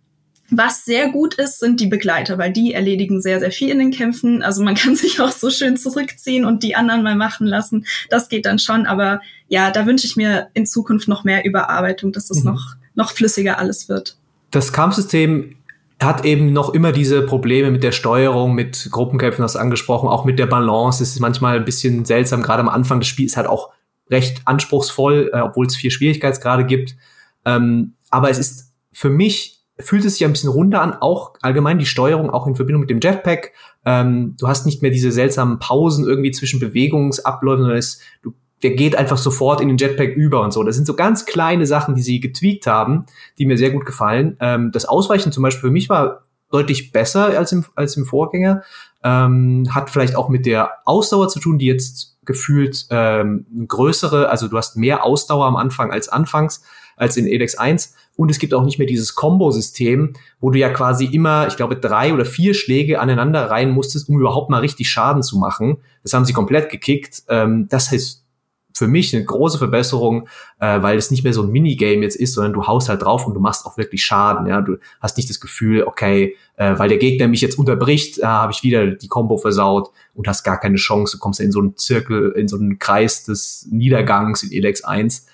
was 0.50 0.84
sehr 0.84 1.10
gut 1.10 1.34
ist, 1.34 1.58
sind 1.58 1.80
die 1.80 1.86
Begleiter, 1.86 2.38
weil 2.38 2.52
die 2.52 2.72
erledigen 2.72 3.20
sehr, 3.20 3.40
sehr 3.40 3.50
viel 3.50 3.70
in 3.70 3.78
den 3.78 3.90
Kämpfen. 3.90 4.42
Also 4.42 4.62
man 4.62 4.74
kann 4.76 4.96
sich 4.96 5.20
auch 5.20 5.32
so 5.32 5.50
schön 5.50 5.76
zurückziehen 5.76 6.44
und 6.44 6.62
die 6.62 6.76
anderen 6.76 7.02
mal 7.02 7.16
machen 7.16 7.46
lassen. 7.46 7.86
Das 8.10 8.28
geht 8.28 8.46
dann 8.46 8.58
schon. 8.58 8.86
Aber 8.86 9.20
ja, 9.48 9.70
da 9.70 9.86
wünsche 9.86 10.06
ich 10.06 10.16
mir 10.16 10.48
in 10.54 10.66
Zukunft 10.66 11.08
noch 11.08 11.24
mehr 11.24 11.44
Überarbeitung, 11.44 12.12
dass 12.12 12.26
das 12.26 12.38
mhm. 12.38 12.52
noch, 12.52 12.74
noch 12.94 13.10
flüssiger 13.12 13.58
alles 13.58 13.88
wird. 13.88 14.16
Das 14.50 14.72
Kampfsystem 14.72 15.56
hat 16.00 16.24
eben 16.24 16.52
noch 16.52 16.74
immer 16.74 16.92
diese 16.92 17.22
Probleme 17.22 17.70
mit 17.70 17.82
der 17.82 17.92
Steuerung, 17.92 18.54
mit 18.54 18.88
Gruppenkämpfen, 18.90 19.42
das 19.42 19.56
angesprochen, 19.56 20.08
auch 20.08 20.24
mit 20.24 20.38
der 20.38 20.46
Balance. 20.46 21.02
Es 21.02 21.10
ist 21.10 21.20
manchmal 21.20 21.56
ein 21.56 21.64
bisschen 21.64 22.04
seltsam. 22.04 22.42
Gerade 22.42 22.60
am 22.60 22.68
Anfang 22.68 23.00
des 23.00 23.08
Spiels 23.08 23.36
halt 23.36 23.46
auch 23.46 23.70
recht 24.10 24.42
anspruchsvoll, 24.44 25.30
äh, 25.32 25.40
obwohl 25.40 25.66
es 25.66 25.74
vier 25.74 25.90
Schwierigkeitsgrade 25.90 26.64
gibt. 26.64 26.96
Ähm, 27.44 27.94
aber 28.10 28.30
es 28.30 28.38
ist 28.38 28.72
für 28.92 29.08
mich 29.08 29.55
fühlt 29.78 30.04
es 30.04 30.14
sich 30.14 30.24
ein 30.24 30.32
bisschen 30.32 30.50
runter 30.50 30.80
an, 30.80 30.94
auch 30.94 31.34
allgemein 31.42 31.78
die 31.78 31.86
Steuerung, 31.86 32.30
auch 32.30 32.46
in 32.46 32.56
Verbindung 32.56 32.80
mit 32.80 32.90
dem 32.90 33.00
Jetpack. 33.00 33.52
Ähm, 33.84 34.34
du 34.38 34.48
hast 34.48 34.66
nicht 34.66 34.82
mehr 34.82 34.90
diese 34.90 35.12
seltsamen 35.12 35.58
Pausen 35.58 36.06
irgendwie 36.06 36.30
zwischen 36.30 36.60
Bewegungsabläufen, 36.60 37.62
sondern 37.62 37.78
es, 37.78 38.00
du, 38.22 38.32
der 38.62 38.70
geht 38.70 38.96
einfach 38.96 39.18
sofort 39.18 39.60
in 39.60 39.68
den 39.68 39.76
Jetpack 39.76 40.14
über 40.14 40.40
und 40.40 40.52
so. 40.52 40.62
Das 40.62 40.76
sind 40.76 40.86
so 40.86 40.94
ganz 40.94 41.26
kleine 41.26 41.66
Sachen, 41.66 41.94
die 41.94 42.02
sie 42.02 42.20
getweakt 42.20 42.66
haben, 42.66 43.04
die 43.38 43.46
mir 43.46 43.58
sehr 43.58 43.70
gut 43.70 43.84
gefallen. 43.84 44.36
Ähm, 44.40 44.72
das 44.72 44.86
Ausweichen 44.86 45.30
zum 45.30 45.42
Beispiel 45.42 45.68
für 45.68 45.72
mich 45.72 45.88
war 45.88 46.22
deutlich 46.50 46.92
besser 46.92 47.38
als 47.38 47.52
im, 47.52 47.64
als 47.74 47.96
im 47.96 48.06
Vorgänger. 48.06 48.62
Ähm, 49.04 49.68
hat 49.70 49.90
vielleicht 49.90 50.16
auch 50.16 50.28
mit 50.30 50.46
der 50.46 50.70
Ausdauer 50.84 51.28
zu 51.28 51.38
tun, 51.38 51.58
die 51.58 51.66
jetzt 51.66 52.16
gefühlt 52.24 52.86
ähm, 52.90 53.46
größere, 53.68 54.30
also 54.30 54.48
du 54.48 54.56
hast 54.56 54.76
mehr 54.76 55.04
Ausdauer 55.04 55.46
am 55.46 55.56
Anfang 55.56 55.92
als 55.92 56.08
anfangs, 56.08 56.62
als 56.96 57.16
in 57.16 57.26
Elex 57.26 57.54
1 57.56 57.94
und 58.16 58.30
es 58.30 58.38
gibt 58.38 58.54
auch 58.54 58.64
nicht 58.64 58.78
mehr 58.78 58.86
dieses 58.86 59.14
Combo-System, 59.14 60.14
wo 60.40 60.50
du 60.50 60.58
ja 60.58 60.70
quasi 60.70 61.04
immer, 61.04 61.46
ich 61.48 61.56
glaube, 61.56 61.76
drei 61.76 62.14
oder 62.14 62.24
vier 62.24 62.54
Schläge 62.54 62.98
aneinander 62.98 63.50
rein 63.50 63.70
musstest, 63.70 64.08
um 64.08 64.18
überhaupt 64.18 64.50
mal 64.50 64.60
richtig 64.60 64.88
Schaden 64.88 65.22
zu 65.22 65.38
machen. 65.38 65.78
Das 66.02 66.14
haben 66.14 66.24
sie 66.24 66.32
komplett 66.32 66.70
gekickt. 66.70 67.24
Ähm, 67.28 67.68
das 67.68 67.92
ist 67.92 68.24
für 68.72 68.88
mich 68.88 69.14
eine 69.14 69.24
große 69.24 69.56
Verbesserung, 69.56 70.28
äh, 70.60 70.82
weil 70.82 70.98
es 70.98 71.10
nicht 71.10 71.24
mehr 71.24 71.32
so 71.32 71.42
ein 71.42 71.50
Minigame 71.50 72.02
jetzt 72.02 72.16
ist, 72.16 72.34
sondern 72.34 72.52
du 72.52 72.66
haust 72.66 72.90
halt 72.90 73.02
drauf 73.02 73.26
und 73.26 73.32
du 73.32 73.40
machst 73.40 73.64
auch 73.64 73.78
wirklich 73.78 74.04
Schaden. 74.04 74.46
Ja, 74.46 74.60
du 74.60 74.76
hast 75.00 75.16
nicht 75.16 75.30
das 75.30 75.40
Gefühl, 75.40 75.84
okay, 75.84 76.36
äh, 76.56 76.78
weil 76.78 76.88
der 76.90 76.98
Gegner 76.98 77.26
mich 77.26 77.40
jetzt 77.40 77.58
unterbricht, 77.58 78.18
äh, 78.18 78.26
habe 78.26 78.52
ich 78.52 78.62
wieder 78.62 78.86
die 78.86 79.08
Combo 79.08 79.38
versaut 79.38 79.90
und 80.14 80.28
hast 80.28 80.44
gar 80.44 80.60
keine 80.60 80.76
Chance. 80.76 81.16
Du 81.16 81.20
kommst 81.20 81.40
in 81.40 81.52
so 81.52 81.60
einen 81.60 81.76
Zirkel, 81.76 82.32
in 82.32 82.48
so 82.48 82.58
einen 82.58 82.78
Kreis 82.78 83.24
des 83.24 83.66
Niedergangs 83.70 84.42
in 84.42 84.52
Elex 84.52 84.84
1. 84.84 85.26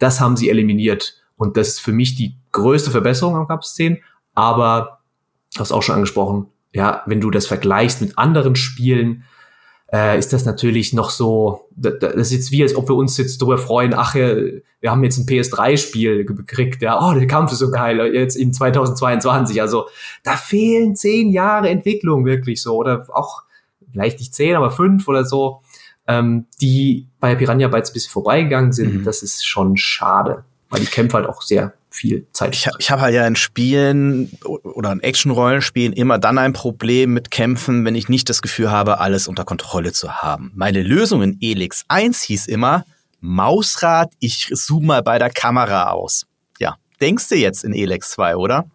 Das 0.00 0.20
haben 0.20 0.36
sie 0.36 0.50
eliminiert. 0.50 1.22
Und 1.36 1.56
das 1.56 1.68
ist 1.68 1.80
für 1.80 1.92
mich 1.92 2.16
die 2.16 2.36
größte 2.50 2.90
Verbesserung 2.90 3.36
am 3.36 3.46
Cup 3.46 3.64
10. 3.64 4.02
Aber, 4.34 4.98
du 5.54 5.60
hast 5.60 5.70
auch 5.70 5.82
schon 5.82 5.94
angesprochen, 5.94 6.46
ja, 6.72 7.02
wenn 7.06 7.20
du 7.20 7.30
das 7.30 7.46
vergleichst 7.46 8.00
mit 8.00 8.18
anderen 8.18 8.56
Spielen, 8.56 9.24
äh, 9.92 10.18
ist 10.18 10.32
das 10.32 10.44
natürlich 10.44 10.92
noch 10.92 11.10
so, 11.10 11.68
das 11.76 12.14
ist 12.14 12.32
jetzt 12.32 12.52
wie, 12.52 12.62
als 12.62 12.76
ob 12.76 12.88
wir 12.88 12.94
uns 12.94 13.16
jetzt 13.16 13.42
darüber 13.42 13.58
freuen, 13.58 13.92
ach, 13.94 14.14
wir 14.14 14.62
haben 14.84 15.02
jetzt 15.02 15.18
ein 15.18 15.26
PS3-Spiel 15.26 16.24
gekriegt, 16.24 16.80
ja, 16.82 17.00
oh, 17.00 17.12
der 17.12 17.26
Kampf 17.26 17.52
ist 17.52 17.58
so 17.58 17.70
geil, 17.70 17.98
jetzt 18.14 18.36
in 18.36 18.52
2022. 18.52 19.60
Also 19.60 19.88
da 20.22 20.36
fehlen 20.36 20.94
zehn 20.94 21.30
Jahre 21.30 21.68
Entwicklung 21.68 22.24
wirklich 22.24 22.62
so, 22.62 22.76
oder 22.76 23.06
auch 23.12 23.42
vielleicht 23.90 24.20
nicht 24.20 24.34
zehn, 24.34 24.54
aber 24.54 24.70
fünf 24.70 25.08
oder 25.08 25.24
so, 25.24 25.62
ähm, 26.10 26.46
die 26.60 27.06
bei 27.20 27.34
Piranha 27.34 27.68
Bytes 27.68 27.90
ein 27.90 27.94
bisschen 27.94 28.12
vorbeigegangen 28.12 28.72
sind. 28.72 28.94
Mhm. 28.94 29.04
Das 29.04 29.22
ist 29.22 29.46
schon 29.46 29.76
schade 29.76 30.44
weil 30.70 30.80
die 30.80 30.86
Kämpfe 30.86 31.18
halt 31.18 31.26
auch 31.26 31.42
sehr 31.42 31.74
viel 31.90 32.26
Zeit. 32.32 32.54
Ich, 32.54 32.68
ich 32.78 32.90
habe 32.90 33.02
halt 33.02 33.14
ja 33.14 33.26
in 33.26 33.36
Spielen 33.36 34.30
oder 34.44 34.92
in 34.92 35.00
Action-Rollenspielen 35.00 35.92
immer 35.92 36.18
dann 36.18 36.38
ein 36.38 36.52
Problem 36.52 37.12
mit 37.12 37.30
Kämpfen, 37.32 37.84
wenn 37.84 37.96
ich 37.96 38.08
nicht 38.08 38.28
das 38.28 38.40
Gefühl 38.40 38.70
habe, 38.70 39.00
alles 39.00 39.26
unter 39.26 39.44
Kontrolle 39.44 39.92
zu 39.92 40.22
haben. 40.22 40.52
Meine 40.54 40.82
Lösung 40.82 41.22
in 41.22 41.36
Elix 41.40 41.84
1 41.88 42.22
hieß 42.22 42.46
immer, 42.46 42.84
Mausrad, 43.20 44.12
ich 44.20 44.50
zoome 44.54 44.86
mal 44.86 45.02
bei 45.02 45.18
der 45.18 45.30
Kamera 45.30 45.90
aus. 45.90 46.26
Ja, 46.58 46.76
denkst 47.00 47.28
du 47.28 47.34
jetzt 47.34 47.64
in 47.64 47.74
Elix 47.74 48.12
2, 48.12 48.36
oder? 48.36 48.66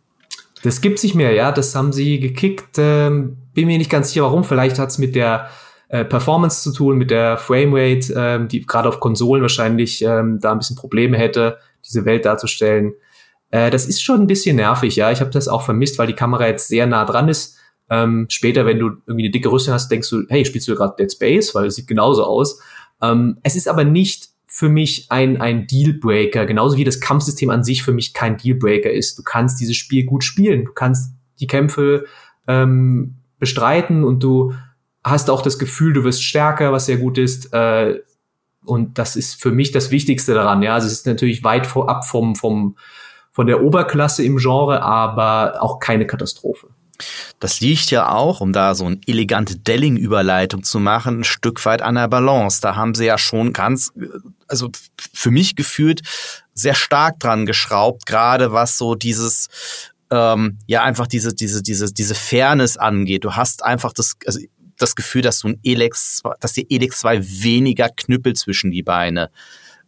Das 0.61 0.81
gibt's 0.81 1.03
nicht 1.03 1.15
mehr, 1.15 1.31
ja. 1.31 1.51
Das 1.51 1.73
haben 1.73 1.93
sie 1.93 2.19
gekickt. 2.19 2.77
Ähm, 2.77 3.37
bin 3.53 3.67
mir 3.67 3.77
nicht 3.77 3.89
ganz 3.89 4.09
sicher, 4.09 4.23
warum. 4.23 4.43
Vielleicht 4.43 4.77
hat's 4.77 4.97
mit 4.97 5.15
der 5.15 5.49
äh, 5.95 6.03
Performance 6.03 6.61
zu 6.61 6.73
tun, 6.73 6.97
mit 6.97 7.09
der 7.09 7.37
Framerate, 7.37 8.13
ähm, 8.17 8.47
die 8.49 8.65
gerade 8.65 8.89
auf 8.89 8.99
Konsolen 8.99 9.41
wahrscheinlich 9.41 10.01
ähm, 10.01 10.39
da 10.41 10.51
ein 10.51 10.57
bisschen 10.57 10.75
Probleme 10.75 11.17
hätte 11.17 11.57
diese 11.85 12.03
Welt 12.03 12.25
darzustellen. 12.25 12.93
Äh, 13.49 13.69
das 13.69 13.85
ist 13.85 14.03
schon 14.03 14.19
ein 14.19 14.27
bisschen 14.27 14.57
nervig, 14.57 14.97
ja. 14.97 15.11
Ich 15.11 15.21
habe 15.21 15.31
das 15.31 15.47
auch 15.47 15.61
vermisst, 15.61 15.97
weil 15.97 16.07
die 16.07 16.13
Kamera 16.13 16.47
jetzt 16.47 16.67
sehr 16.67 16.85
nah 16.85 17.05
dran 17.05 17.29
ist. 17.29 17.57
Ähm, 17.89 18.25
später, 18.29 18.65
wenn 18.65 18.79
du 18.79 18.87
irgendwie 19.05 19.25
eine 19.25 19.31
dicke 19.31 19.49
Rüstung 19.49 19.73
hast, 19.73 19.89
denkst 19.89 20.09
du, 20.09 20.23
hey, 20.27 20.43
spielst 20.43 20.67
du 20.67 20.75
gerade 20.75 20.95
Dead 20.99 21.09
Space, 21.09 21.55
weil 21.55 21.67
es 21.67 21.75
sieht 21.75 21.87
genauso 21.87 22.25
aus. 22.25 22.59
Ähm, 23.01 23.37
es 23.43 23.55
ist 23.55 23.69
aber 23.69 23.85
nicht 23.85 24.29
für 24.47 24.67
mich 24.67 25.07
ein, 25.11 25.39
ein 25.39 25.65
Dealbreaker, 25.65 26.45
genauso 26.45 26.75
wie 26.75 26.83
das 26.83 26.99
Kampfsystem 26.99 27.49
an 27.49 27.63
sich 27.63 27.83
für 27.83 27.93
mich 27.93 28.13
kein 28.13 28.35
Dealbreaker 28.35 28.91
ist. 28.91 29.17
Du 29.17 29.23
kannst 29.23 29.61
dieses 29.61 29.77
Spiel 29.77 30.03
gut 30.03 30.25
spielen, 30.25 30.65
du 30.65 30.73
kannst 30.73 31.13
die 31.39 31.47
Kämpfe 31.47 32.05
ähm, 32.47 33.15
bestreiten 33.39 34.03
und 34.03 34.23
du 34.23 34.53
hast 35.05 35.29
auch 35.29 35.43
das 35.43 35.59
Gefühl, 35.59 35.93
du 35.93 36.03
wirst 36.03 36.23
stärker, 36.23 36.73
was 36.73 36.87
sehr 36.87 36.97
gut 36.97 37.17
ist. 37.17 37.53
Äh, 37.53 37.99
und 38.65 38.97
das 38.97 39.15
ist 39.15 39.39
für 39.39 39.51
mich 39.51 39.71
das 39.71 39.91
Wichtigste 39.91 40.33
daran. 40.33 40.63
Ja, 40.63 40.73
also 40.73 40.87
es 40.87 40.93
ist 40.93 41.05
natürlich 41.05 41.43
weit 41.43 41.67
vorab 41.67 42.05
vom, 42.05 42.35
vom, 42.35 42.75
von 43.31 43.45
der 43.45 43.61
Oberklasse 43.63 44.23
im 44.23 44.37
Genre, 44.37 44.81
aber 44.81 45.61
auch 45.61 45.79
keine 45.79 46.07
Katastrophe. 46.07 46.69
Das 47.39 47.59
liegt 47.59 47.91
ja 47.91 48.09
auch, 48.09 48.41
um 48.41 48.51
da 48.53 48.73
so 48.73 48.85
eine 48.85 48.99
elegante 49.05 49.57
Delling-Überleitung 49.57 50.63
zu 50.63 50.79
machen, 50.79 51.19
ein 51.19 51.23
Stück 51.23 51.63
weit 51.65 51.81
an 51.81 51.95
der 51.95 52.07
Balance. 52.07 52.61
Da 52.61 52.75
haben 52.75 52.95
sie 52.95 53.05
ja 53.05 53.17
schon 53.17 53.53
ganz, 53.53 53.91
also 54.47 54.69
für 55.13 55.29
mich 55.29 55.55
gefühlt, 55.55 56.01
sehr 56.53 56.73
stark 56.73 57.19
dran 57.19 57.45
geschraubt, 57.45 58.05
gerade 58.05 58.53
was 58.53 58.77
so 58.77 58.95
dieses, 58.95 59.49
ähm, 60.09 60.59
ja, 60.67 60.83
einfach 60.83 61.05
diese, 61.05 61.35
diese, 61.35 61.61
diese, 61.61 61.93
diese 61.93 62.15
Fairness 62.15 62.77
angeht. 62.77 63.25
Du 63.25 63.33
hast 63.33 63.63
einfach 63.63 63.91
das, 63.91 64.15
also 64.25 64.39
das 64.77 64.95
Gefühl, 64.95 65.21
dass 65.21 65.39
du 65.39 65.49
ein 65.49 65.59
Elex, 65.63 66.21
dass 66.39 66.53
die 66.53 66.67
Elex 66.69 66.99
2 66.99 67.43
weniger 67.43 67.89
Knüppel 67.89 68.33
zwischen 68.33 68.71
die 68.71 68.83
Beine 68.83 69.29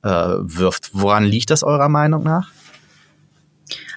äh, 0.03 0.09
wirft. 0.09 0.91
Woran 0.93 1.25
liegt 1.25 1.49
das 1.49 1.63
eurer 1.63 1.89
Meinung 1.89 2.23
nach? 2.23 2.51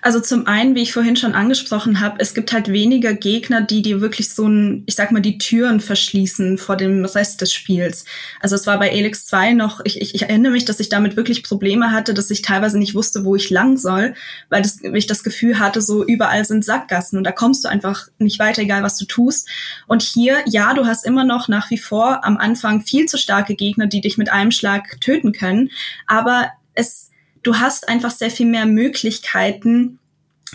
Also 0.03 0.21
zum 0.21 0.47
einen, 0.47 0.75
wie 0.75 0.83
ich 0.83 0.93
vorhin 0.93 1.17
schon 1.17 1.35
angesprochen 1.35 2.01
habe, 2.01 2.17
es 2.19 2.35
gibt 2.35 2.53
halt 2.53 2.69
weniger 2.69 3.13
Gegner, 3.15 3.61
die 3.61 3.83
dir 3.83 4.01
wirklich 4.01 4.33
so 4.33 4.47
ein, 4.47 4.83
ich 4.87 4.95
sag 4.95 5.13
mal, 5.13 5.21
die 5.21 5.39
Türen 5.39 5.81
verschließen 5.81 6.59
vor 6.59 6.77
dem 6.77 7.05
Rest 7.05 7.41
des 7.41 7.53
Spiels. 7.53 8.05
Also 8.41 8.57
es 8.57 8.67
war 8.67 8.79
bei 8.79 8.91
Elix 8.91 9.27
2 9.27 9.53
noch, 9.53 9.81
ich, 9.85 10.01
ich, 10.01 10.15
ich 10.15 10.23
erinnere 10.23 10.53
mich, 10.53 10.65
dass 10.65 10.81
ich 10.81 10.89
damit 10.89 11.17
wirklich 11.17 11.43
Probleme 11.43 11.93
hatte, 11.93 12.15
dass 12.15 12.31
ich 12.31 12.43
teilweise 12.43 12.79
nicht 12.79 12.95
wusste, 12.95 13.25
wo 13.25 13.37
ich 13.37 13.51
lang 13.51 13.77
soll, 13.77 14.15
weil 14.49 14.63
das, 14.63 14.81
ich 14.83 15.07
das 15.07 15.23
Gefühl 15.23 15.59
hatte, 15.59 15.83
so 15.83 16.05
überall 16.05 16.45
sind 16.45 16.65
Sackgassen 16.65 17.19
und 17.19 17.25
da 17.25 17.33
kommst 17.33 17.65
du 17.65 17.69
einfach 17.69 18.09
nicht 18.19 18.39
weiter, 18.39 18.63
egal 18.63 18.83
was 18.83 18.97
du 18.97 19.05
tust. 19.05 19.49
Und 19.87 20.03
hier, 20.03 20.39
ja, 20.47 20.73
du 20.75 20.87
hast 20.87 21.05
immer 21.05 21.25
noch 21.25 21.49
nach 21.49 21.71
wie 21.71 21.79
vor 21.79 22.25
am 22.25 22.37
Anfang 22.39 22.81
viel 22.81 23.07
zu 23.07 23.19
starke 23.19 23.55
Gegner, 23.55 23.87
die 23.87 24.01
dich 24.01 24.17
mit 24.17 24.33
einem 24.33 24.51
Schlag 24.51 25.01
töten 25.01 25.33
können, 25.33 25.71
aber 26.07 26.51
es 26.75 27.10
du 27.43 27.57
hast 27.57 27.89
einfach 27.89 28.11
sehr 28.11 28.31
viel 28.31 28.47
mehr 28.47 28.67
Möglichkeiten, 28.67 29.99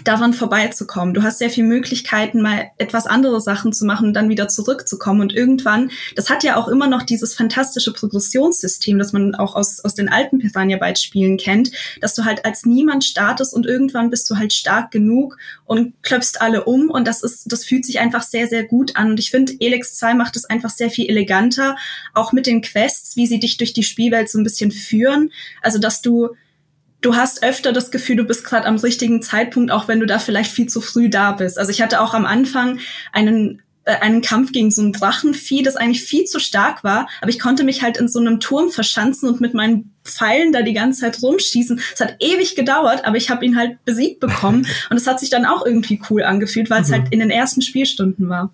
daran 0.04 0.34
vorbeizukommen. 0.34 1.14
Du 1.14 1.24
hast 1.24 1.40
sehr 1.40 1.50
viele 1.50 1.68
Möglichkeiten, 1.68 2.42
mal 2.42 2.66
etwas 2.78 3.08
andere 3.08 3.40
Sachen 3.40 3.72
zu 3.72 3.86
machen 3.86 4.08
und 4.08 4.14
dann 4.14 4.30
wieder 4.30 4.48
zurückzukommen. 4.48 5.22
Und 5.22 5.34
irgendwann, 5.34 5.90
das 6.16 6.30
hat 6.30 6.44
ja 6.44 6.58
auch 6.58 6.68
immer 6.68 6.88
noch 6.88 7.04
dieses 7.04 7.34
fantastische 7.34 7.94
Progressionssystem, 7.94 9.00
das 9.00 9.14
man 9.14 9.36
auch 9.36 9.56
aus, 9.56 9.80
aus 9.86 9.96
den 9.96 10.10
alten 10.10 10.40
Piranha 10.40 10.78
Bytes 10.78 11.02
Spielen 11.02 11.38
kennt, 11.38 11.72
dass 12.02 12.14
du 12.14 12.26
halt 12.26 12.44
als 12.46 12.66
niemand 12.66 13.06
startest 13.06 13.54
und 13.54 13.66
irgendwann 13.66 14.10
bist 14.10 14.30
du 14.30 14.36
halt 14.36 14.52
stark 14.52 14.92
genug 14.92 15.38
und 15.64 15.94
klopfst 16.04 16.42
alle 16.42 16.66
um. 16.66 16.90
Und 16.90 17.08
das 17.08 17.24
ist, 17.24 17.52
das 17.52 17.64
fühlt 17.64 17.86
sich 17.86 18.00
einfach 18.00 18.24
sehr, 18.24 18.48
sehr 18.48 18.66
gut 18.66 18.98
an. 18.98 19.12
Und 19.12 19.20
ich 19.20 19.32
finde, 19.32 19.54
Elex 19.60 19.96
2 19.96 20.14
macht 20.16 20.36
es 20.36 20.46
einfach 20.46 20.70
sehr 20.70 20.90
viel 20.90 21.10
eleganter, 21.10 21.78
auch 22.14 22.34
mit 22.34 22.48
den 22.48 22.62
Quests, 22.62 23.16
wie 23.16 23.28
sie 23.28 23.40
dich 23.40 23.58
durch 23.58 23.72
die 23.72 23.84
Spielwelt 23.84 24.30
so 24.30 24.38
ein 24.38 24.44
bisschen 24.44 24.72
führen. 24.72 25.32
Also, 25.62 25.80
dass 25.80 26.02
du 26.02 26.36
du 27.06 27.16
hast 27.16 27.44
öfter 27.44 27.72
das 27.72 27.92
Gefühl, 27.92 28.16
du 28.16 28.24
bist 28.24 28.44
gerade 28.44 28.66
am 28.66 28.78
richtigen 28.78 29.22
Zeitpunkt, 29.22 29.72
auch 29.72 29.88
wenn 29.88 30.00
du 30.00 30.06
da 30.06 30.18
vielleicht 30.18 30.52
viel 30.52 30.68
zu 30.68 30.82
früh 30.82 31.10
da 31.10 31.34
bist. 31.34 31.60
Also 31.60 31.72
ich 31.72 31.82
hatte 31.82 32.02
auch 32.02 32.14
am 32.14 32.26
Anfang 32.26 32.80
einen 33.12 33.62
äh, 33.84 33.98
einen 33.98 34.22
Kampf 34.22 34.52
gegen 34.52 34.72
so 34.72 34.82
ein 34.82 34.92
Drachenvieh, 34.92 35.62
das 35.62 35.76
eigentlich 35.76 36.02
viel 36.02 36.26
zu 36.26 36.40
stark 36.40 36.84
war, 36.84 37.08
aber 37.22 37.30
ich 37.30 37.40
konnte 37.40 37.64
mich 37.64 37.84
halt 37.84 37.98
in 37.98 38.08
so 38.08 38.20
einem 38.20 38.40
Turm 38.40 38.72
verschanzen 38.72 39.30
und 39.30 39.40
mit 39.40 39.54
meinen 39.54 39.94
Pfeilen 40.04 40.52
da 40.52 40.64
die 40.64 40.74
ganze 40.74 41.02
Zeit 41.02 41.22
rumschießen. 41.22 41.80
Es 41.94 42.02
hat 42.02 42.16
ewig 42.20 42.56
gedauert, 42.56 43.06
aber 43.06 43.18
ich 43.18 43.30
habe 43.30 43.46
ihn 43.46 43.58
halt 43.58 43.84
besiegt 43.86 44.20
bekommen 44.20 44.68
und 44.90 44.98
es 44.98 45.06
hat 45.06 45.20
sich 45.20 45.30
dann 45.30 45.46
auch 45.46 45.64
irgendwie 45.64 46.02
cool 46.10 46.24
angefühlt, 46.24 46.72
weil 46.72 46.82
es 46.82 46.90
mhm. 46.90 46.94
halt 46.94 47.08
in 47.12 47.20
den 47.20 47.30
ersten 47.30 47.62
Spielstunden 47.62 48.28
war. 48.30 48.52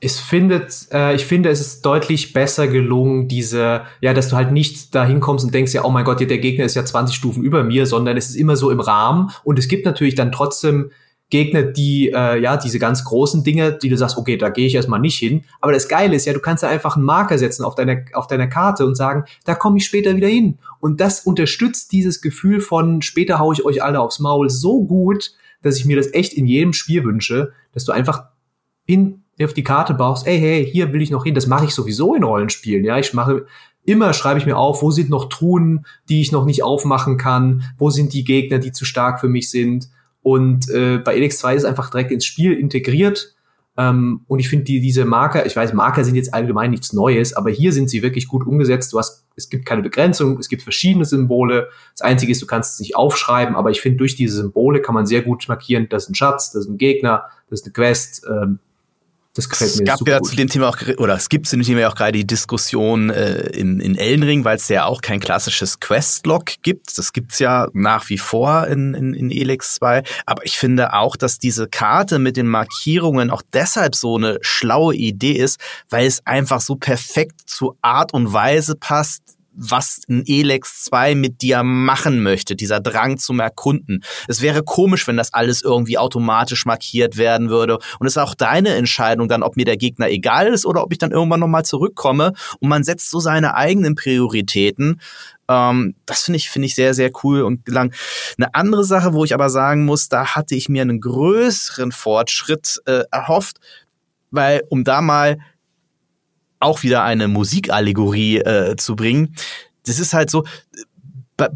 Es 0.00 0.20
findet, 0.20 0.88
äh, 0.92 1.14
ich 1.14 1.24
finde, 1.24 1.48
es 1.48 1.60
ist 1.60 1.84
deutlich 1.84 2.32
besser 2.32 2.68
gelungen, 2.68 3.26
diese, 3.26 3.82
ja, 4.00 4.14
dass 4.14 4.28
du 4.28 4.36
halt 4.36 4.52
nicht 4.52 4.94
dahin 4.94 5.20
kommst 5.20 5.44
und 5.44 5.52
denkst 5.52 5.74
ja, 5.74 5.84
oh 5.84 5.90
mein 5.90 6.04
Gott, 6.04 6.20
der 6.20 6.38
Gegner 6.38 6.64
ist 6.64 6.76
ja 6.76 6.84
20 6.84 7.16
Stufen 7.16 7.42
über 7.42 7.64
mir, 7.64 7.86
sondern 7.86 8.16
es 8.16 8.28
ist 8.28 8.36
immer 8.36 8.56
so 8.56 8.70
im 8.70 8.80
Rahmen 8.80 9.30
und 9.42 9.58
es 9.58 9.66
gibt 9.66 9.84
natürlich 9.86 10.14
dann 10.14 10.30
trotzdem 10.30 10.90
Gegner, 11.30 11.62
die, 11.62 12.10
äh, 12.10 12.40
ja, 12.40 12.56
diese 12.56 12.78
ganz 12.78 13.04
großen 13.04 13.44
Dinge, 13.44 13.72
die 13.72 13.90
du 13.90 13.98
sagst, 13.98 14.16
okay, 14.16 14.38
da 14.38 14.48
gehe 14.48 14.66
ich 14.66 14.74
erstmal 14.74 15.00
nicht 15.00 15.18
hin. 15.18 15.44
Aber 15.60 15.72
das 15.72 15.88
Geile 15.88 16.16
ist 16.16 16.24
ja, 16.24 16.32
du 16.32 16.40
kannst 16.40 16.62
da 16.62 16.68
einfach 16.68 16.96
einen 16.96 17.04
Marker 17.04 17.36
setzen 17.36 17.64
auf 17.64 17.74
deiner, 17.74 18.02
auf 18.14 18.28
deiner 18.28 18.46
Karte 18.46 18.86
und 18.86 18.94
sagen, 18.94 19.24
da 19.44 19.54
komme 19.54 19.76
ich 19.76 19.84
später 19.84 20.16
wieder 20.16 20.28
hin. 20.28 20.58
Und 20.80 21.00
das 21.00 21.20
unterstützt 21.20 21.92
dieses 21.92 22.22
Gefühl 22.22 22.60
von, 22.60 23.02
später 23.02 23.38
haue 23.38 23.54
ich 23.54 23.64
euch 23.64 23.82
alle 23.82 24.00
aufs 24.00 24.20
Maul 24.20 24.48
so 24.48 24.84
gut, 24.84 25.32
dass 25.60 25.76
ich 25.76 25.84
mir 25.84 25.96
das 25.96 26.14
echt 26.14 26.32
in 26.32 26.46
jedem 26.46 26.72
Spiel 26.72 27.04
wünsche, 27.04 27.52
dass 27.72 27.84
du 27.84 27.92
einfach 27.92 28.28
hin 28.86 29.24
auf 29.46 29.54
die 29.54 29.64
Karte 29.64 29.94
baust, 29.94 30.26
ey, 30.26 30.38
hey, 30.38 30.68
hier 30.70 30.92
will 30.92 31.02
ich 31.02 31.10
noch 31.10 31.24
hin. 31.24 31.34
Das 31.34 31.46
mache 31.46 31.64
ich 31.64 31.74
sowieso 31.74 32.14
in 32.14 32.24
Rollenspielen. 32.24 32.84
Ja, 32.84 32.98
ich 32.98 33.14
mache 33.14 33.46
immer 33.84 34.12
schreibe 34.12 34.38
ich 34.38 34.46
mir 34.46 34.58
auf, 34.58 34.82
wo 34.82 34.90
sind 34.90 35.08
noch 35.08 35.30
Truhen, 35.30 35.86
die 36.08 36.20
ich 36.20 36.30
noch 36.30 36.44
nicht 36.44 36.62
aufmachen 36.62 37.16
kann, 37.16 37.62
wo 37.78 37.88
sind 37.88 38.12
die 38.12 38.24
Gegner, 38.24 38.58
die 38.58 38.72
zu 38.72 38.84
stark 38.84 39.18
für 39.18 39.28
mich 39.28 39.50
sind 39.50 39.88
und 40.22 40.68
äh, 40.68 40.98
bei 40.98 41.16
Elix 41.16 41.38
2 41.38 41.54
ist 41.54 41.64
einfach 41.64 41.90
direkt 41.90 42.10
ins 42.10 42.26
Spiel 42.26 42.52
integriert. 42.52 43.34
Ähm, 43.78 44.24
und 44.26 44.40
ich 44.40 44.48
finde 44.50 44.64
die, 44.64 44.80
diese 44.80 45.06
Marker, 45.06 45.46
ich 45.46 45.56
weiß, 45.56 45.72
Marker 45.72 46.04
sind 46.04 46.16
jetzt 46.16 46.34
allgemein 46.34 46.70
nichts 46.70 46.92
Neues, 46.92 47.32
aber 47.32 47.50
hier 47.50 47.72
sind 47.72 47.88
sie 47.88 48.02
wirklich 48.02 48.28
gut 48.28 48.46
umgesetzt. 48.46 48.92
Du 48.92 48.98
hast, 48.98 49.24
es 49.36 49.48
gibt 49.48 49.64
keine 49.64 49.82
Begrenzung, 49.82 50.38
es 50.38 50.50
gibt 50.50 50.62
verschiedene 50.62 51.06
Symbole. 51.06 51.68
Das 51.96 52.02
Einzige 52.02 52.32
ist, 52.32 52.42
du 52.42 52.46
kannst 52.46 52.74
es 52.74 52.80
nicht 52.80 52.94
aufschreiben, 52.94 53.54
aber 53.54 53.70
ich 53.70 53.80
finde, 53.80 53.98
durch 53.98 54.16
diese 54.16 54.36
Symbole 54.36 54.82
kann 54.82 54.94
man 54.94 55.06
sehr 55.06 55.22
gut 55.22 55.46
markieren, 55.48 55.88
das 55.88 56.04
ist 56.04 56.10
ein 56.10 56.14
Schatz, 56.14 56.50
das 56.50 56.64
ist 56.64 56.70
ein 56.70 56.76
Gegner, 56.76 57.24
das 57.48 57.60
ist 57.60 57.66
eine 57.66 57.72
Quest. 57.72 58.26
Ähm, 58.28 58.58
das 59.34 59.48
gefällt 59.48 59.76
mir. 59.76 59.82
Es 59.82 59.88
gab 59.88 60.08
ja 60.08 60.18
gut. 60.18 60.28
zu 60.28 60.36
dem 60.36 60.48
Thema 60.48 60.68
auch, 60.68 60.78
oder 60.98 61.14
es 61.14 61.28
gibt 61.28 61.46
zu 61.46 61.56
dem 61.56 61.64
Thema 61.64 61.88
auch 61.88 61.94
gerade 61.94 62.12
die 62.12 62.26
Diskussion 62.26 63.10
äh, 63.10 63.48
in, 63.50 63.80
in 63.80 63.96
Elden 63.96 64.24
Ring, 64.24 64.44
weil 64.44 64.56
es 64.56 64.68
ja 64.68 64.84
auch 64.84 65.00
kein 65.00 65.20
klassisches 65.20 65.80
Questlog 65.80 66.46
gibt. 66.62 66.98
Das 66.98 67.12
gibt's 67.12 67.38
ja 67.38 67.68
nach 67.72 68.08
wie 68.08 68.18
vor 68.18 68.66
in, 68.66 68.94
in, 68.94 69.14
in 69.14 69.30
Elix 69.30 69.76
2. 69.76 70.02
Aber 70.26 70.44
ich 70.44 70.56
finde 70.56 70.92
auch, 70.94 71.16
dass 71.16 71.38
diese 71.38 71.68
Karte 71.68 72.18
mit 72.18 72.36
den 72.36 72.48
Markierungen 72.48 73.30
auch 73.30 73.42
deshalb 73.52 73.94
so 73.94 74.16
eine 74.16 74.38
schlaue 74.40 74.94
Idee 74.94 75.32
ist, 75.32 75.60
weil 75.88 76.06
es 76.06 76.26
einfach 76.26 76.60
so 76.60 76.76
perfekt 76.76 77.42
zur 77.46 77.76
Art 77.80 78.12
und 78.12 78.32
Weise 78.32 78.74
passt, 78.74 79.37
was 79.58 80.00
ein 80.08 80.22
Elex 80.26 80.84
2 80.84 81.16
mit 81.16 81.42
dir 81.42 81.62
machen 81.64 82.22
möchte, 82.22 82.54
dieser 82.54 82.80
Drang 82.80 83.18
zum 83.18 83.40
Erkunden. 83.40 84.04
Es 84.28 84.40
wäre 84.40 84.62
komisch, 84.62 85.06
wenn 85.08 85.16
das 85.16 85.34
alles 85.34 85.62
irgendwie 85.62 85.98
automatisch 85.98 86.64
markiert 86.64 87.16
werden 87.16 87.50
würde. 87.50 87.78
Und 87.98 88.06
es 88.06 88.14
ist 88.14 88.22
auch 88.22 88.36
deine 88.36 88.74
Entscheidung 88.74 89.28
dann, 89.28 89.42
ob 89.42 89.56
mir 89.56 89.64
der 89.64 89.76
Gegner 89.76 90.08
egal 90.08 90.46
ist 90.46 90.64
oder 90.64 90.82
ob 90.82 90.92
ich 90.92 90.98
dann 90.98 91.10
irgendwann 91.10 91.40
nochmal 91.40 91.64
zurückkomme. 91.64 92.32
Und 92.60 92.68
man 92.68 92.84
setzt 92.84 93.10
so 93.10 93.18
seine 93.18 93.54
eigenen 93.54 93.96
Prioritäten. 93.96 95.00
Ähm, 95.48 95.96
das 96.06 96.22
finde 96.22 96.36
ich, 96.36 96.48
finde 96.48 96.66
ich 96.66 96.76
sehr, 96.76 96.94
sehr 96.94 97.10
cool 97.24 97.42
und 97.42 97.64
gelang. 97.64 97.92
Eine 98.36 98.54
andere 98.54 98.84
Sache, 98.84 99.12
wo 99.12 99.24
ich 99.24 99.34
aber 99.34 99.50
sagen 99.50 99.84
muss, 99.84 100.08
da 100.08 100.36
hatte 100.36 100.54
ich 100.54 100.68
mir 100.68 100.82
einen 100.82 101.00
größeren 101.00 101.90
Fortschritt 101.90 102.80
äh, 102.86 103.02
erhofft, 103.10 103.56
weil 104.30 104.62
um 104.68 104.84
da 104.84 105.00
mal 105.00 105.38
auch 106.60 106.82
wieder 106.82 107.02
eine 107.04 107.28
Musikallegorie 107.28 108.38
äh, 108.38 108.76
zu 108.76 108.96
bringen. 108.96 109.34
Das 109.84 109.98
ist 109.98 110.12
halt 110.12 110.30
so, 110.30 110.44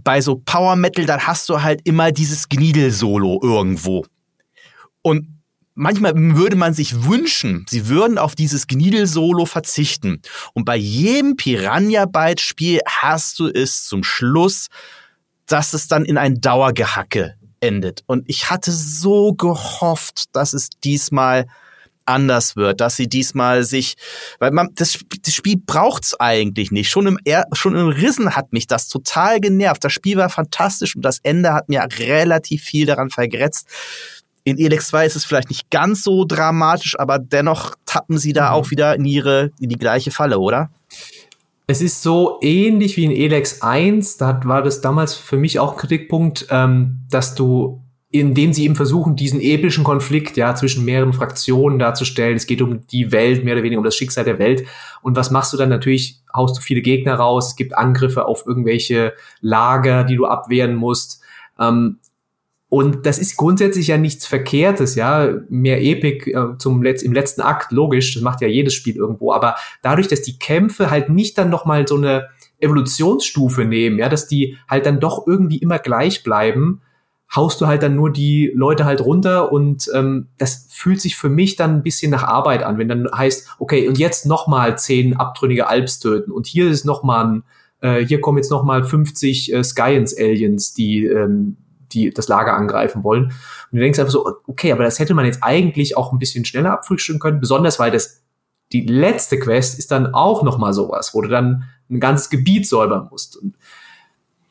bei 0.05 0.21
so 0.21 0.37
Power 0.37 0.77
Metal, 0.77 1.07
dann 1.07 1.27
hast 1.27 1.49
du 1.49 1.63
halt 1.63 1.81
immer 1.85 2.13
dieses 2.13 2.49
Gniedel-Solo 2.49 3.41
irgendwo. 3.43 4.07
Und 5.03 5.43
manchmal 5.75 6.15
würde 6.15 6.57
man 6.57 6.73
sich 6.73 7.05
wünschen, 7.05 7.67
sie 7.69 7.89
würden 7.89 8.19
auf 8.19 8.35
dieses 8.35 8.69
Gniedel-Solo 8.69 9.45
verzichten. 9.47 10.23
Und 10.55 10.65
bei 10.65 10.77
jedem 10.77 11.37
Piranha-Byte-Spiel 11.37 12.81
hast 12.87 13.39
du 13.41 13.49
es 13.49 13.85
zum 13.85 14.05
Schluss, 14.05 14.69
dass 15.47 15.75
es 15.75 15.89
dann 15.89 16.05
in 16.05 16.17
ein 16.17 16.41
Dauergehacke 16.41 17.35
endet. 17.61 18.03
Und 18.07 18.25
ich 18.29 18.51
hatte 18.51 18.71
so 18.71 19.35
gehofft, 19.35 20.25
dass 20.33 20.53
es 20.53 20.71
diesmal 20.85 21.47
anders 22.07 22.57
wird, 22.57 22.81
dass 22.81 22.97
sie 22.97 23.09
diesmal 23.09 23.65
sich, 23.65 23.95
weil 24.39 24.51
man 24.51 24.69
das, 24.75 24.99
das 25.23 25.35
Spiel 25.35 25.57
braucht's 25.65 26.19
eigentlich 26.19 26.71
nicht. 26.71 26.91
Schon 26.91 27.07
im 27.07 27.19
schon 27.53 27.77
im 27.77 27.89
Rissen 27.89 28.37
hat 28.37 28.53
mich 28.53 28.67
das 28.67 28.89
total 28.89 29.41
genervt. 29.41 29.85
Das 29.85 29.93
Spiel 29.93 30.17
war 30.17 30.29
fantastisch 30.29 30.97
und 30.97 31.03
das 31.03 31.19
Ende 31.23 31.53
hat 31.53 31.69
mir 31.69 31.87
relativ 31.99 32.63
viel 32.63 32.87
daran 32.87 33.11
vergrätzt. 33.11 33.67
In 34.45 34.59
Elex 34.59 34.89
2 34.89 35.07
ist 35.07 35.17
es 35.17 35.25
vielleicht 35.25 35.51
nicht 35.51 35.71
ganz 35.71 36.03
so 36.03 36.25
dramatisch, 36.25 36.99
aber 36.99 37.19
dennoch 37.19 37.77
tappen 37.87 38.19
sie 38.19 38.33
da 38.33 38.51
mhm. 38.51 38.55
auch 38.57 38.71
wieder 38.71 38.97
in 38.97 39.05
ihre 39.05 39.51
in 39.61 39.69
die 39.69 39.79
gleiche 39.79 40.11
Falle, 40.11 40.39
oder? 40.39 40.71
Es 41.69 41.81
ist 41.81 42.03
so 42.03 42.39
ähnlich 42.43 42.97
wie 42.97 43.05
in 43.05 43.13
Elex 43.13 43.63
1, 43.63 44.17
da 44.17 44.41
war 44.45 44.63
das 44.63 44.81
damals 44.81 45.15
für 45.15 45.37
mich 45.37 45.61
auch 45.61 45.73
ein 45.73 45.79
Kritikpunkt, 45.79 46.47
ähm, 46.51 46.99
dass 47.09 47.35
du 47.35 47.82
indem 48.13 48.53
sie 48.53 48.65
eben 48.65 48.77
versuchen, 48.77 49.17
diesen 49.17 49.41
epischen 49.41 49.85
Konflikt 49.85 50.37
ja 50.37 50.55
zwischen 50.55 50.85
mehreren 50.85 51.15
Fraktionen 51.15 51.79
darzustellen. 51.79 52.37
Es 52.37 52.47
geht 52.47 52.61
um 52.61 52.87
die 52.89 53.11
Welt, 53.11 53.43
mehr 53.43 53.55
oder 53.55 53.63
weniger 53.63 53.79
um 53.79 53.85
das 53.85 53.97
Schicksal 53.97 54.25
der 54.25 54.39
Welt. 54.39 54.65
Und 55.01 55.17
was 55.17 55.31
machst 55.31 55.53
du 55.53 55.57
dann? 55.57 55.71
Natürlich 55.71 56.21
haust 56.35 56.59
du 56.59 56.61
viele 56.61 56.83
Gegner 56.83 57.15
raus. 57.15 57.49
Es 57.49 57.57
gibt 57.57 57.77
Angriffe 57.77 58.27
auf 58.27 58.47
irgendwelche 58.47 59.15
Lager, 59.41 60.05
die 60.05 60.17
du 60.17 60.27
abwehren 60.27 60.75
musst. 60.75 61.23
Ähm, 61.59 62.01
und 62.69 63.07
das 63.07 63.19
ist 63.19 63.39
grundsätzlich 63.39 63.87
ja 63.87 63.97
nichts 63.97 64.27
Verkehrtes, 64.27 64.95
ja. 64.95 65.31
Mehr 65.49 65.83
Epik 65.83 66.27
äh, 66.27 66.59
zum 66.59 66.83
Letz 66.83 67.03
im 67.03 67.15
letzten 67.15 67.41
Akt, 67.41 67.73
logisch, 67.73 68.13
das 68.13 68.23
macht 68.23 68.43
ja 68.43 68.49
jedes 68.49 68.75
Spiel 68.75 68.97
irgendwo. 68.97 69.33
Aber 69.33 69.57
dadurch, 69.81 70.09
dass 70.09 70.21
die 70.21 70.39
Kämpfe 70.39 70.91
halt 70.91 71.09
nicht 71.09 71.39
dann 71.39 71.49
nochmal 71.49 71.89
so 71.89 71.97
eine 71.97 72.29
Evolutionsstufe 72.61 73.65
nehmen, 73.65 73.99
ja, 73.99 74.11
dass 74.11 74.27
die 74.27 74.59
halt 74.69 74.85
dann 74.85 75.01
doch 75.01 75.27
irgendwie 75.27 75.59
immer 75.59 75.79
gleich 75.79 76.23
bleiben, 76.23 76.83
haust 77.35 77.61
du 77.61 77.67
halt 77.67 77.83
dann 77.83 77.97
nur 77.97 78.11
die 78.11 78.53
Leute 78.55 78.85
halt 78.85 79.01
runter 79.01 79.53
und 79.53 79.91
ähm, 79.95 80.29
das 80.39 80.67
fühlt 80.71 81.01
sich 81.01 81.17
für 81.17 81.29
mich 81.29 81.57
dann 81.57 81.77
ein 81.77 81.83
bisschen 81.83 82.11
nach 82.11 82.25
Arbeit 82.25 82.63
an, 82.63 82.79
wenn 82.79 82.89
dann 82.89 83.09
heißt, 83.13 83.57
okay, 83.59 83.89
und 83.89 83.99
jetzt 83.99 84.27
nochmal 84.27 84.77
zehn 84.79 85.17
abtrünnige 85.17 85.69
Alps 85.69 85.99
töten 85.99 86.31
und 86.31 86.47
hier 86.47 86.69
ist 86.69 86.85
nochmal 86.85 87.25
ein, 87.25 87.43
äh, 87.81 88.05
hier 88.05 88.21
kommen 88.21 88.39
jetzt 88.39 88.51
nochmal 88.51 88.85
50 88.85 89.53
äh, 89.53 89.65
Skyens-Aliens, 89.65 90.75
die, 90.75 91.07
ähm, 91.07 91.57
die 91.93 92.11
das 92.11 92.29
Lager 92.29 92.55
angreifen 92.55 93.03
wollen. 93.03 93.25
Und 93.25 93.33
du 93.73 93.79
denkst 93.79 93.99
einfach 93.99 94.13
so, 94.13 94.27
okay, 94.47 94.73
aber 94.73 94.85
das 94.85 94.99
hätte 94.99 95.15
man 95.15 95.25
jetzt 95.25 95.43
eigentlich 95.43 95.97
auch 95.97 96.13
ein 96.13 96.19
bisschen 96.19 96.45
schneller 96.45 96.73
abfrühstücken 96.73 97.21
können, 97.21 97.41
besonders 97.41 97.79
weil 97.79 97.91
das 97.91 98.23
die 98.73 98.87
letzte 98.87 99.39
Quest 99.39 99.79
ist 99.79 99.91
dann 99.91 100.15
auch 100.15 100.43
nochmal 100.43 100.73
sowas, 100.73 101.15
wo 101.15 101.21
du 101.21 101.29
dann 101.29 101.65
ein 101.91 102.01
ganzes 102.01 102.31
Gebiet 102.31 102.67
säubern 102.67 103.09
musst. 103.11 103.37
Und 103.37 103.57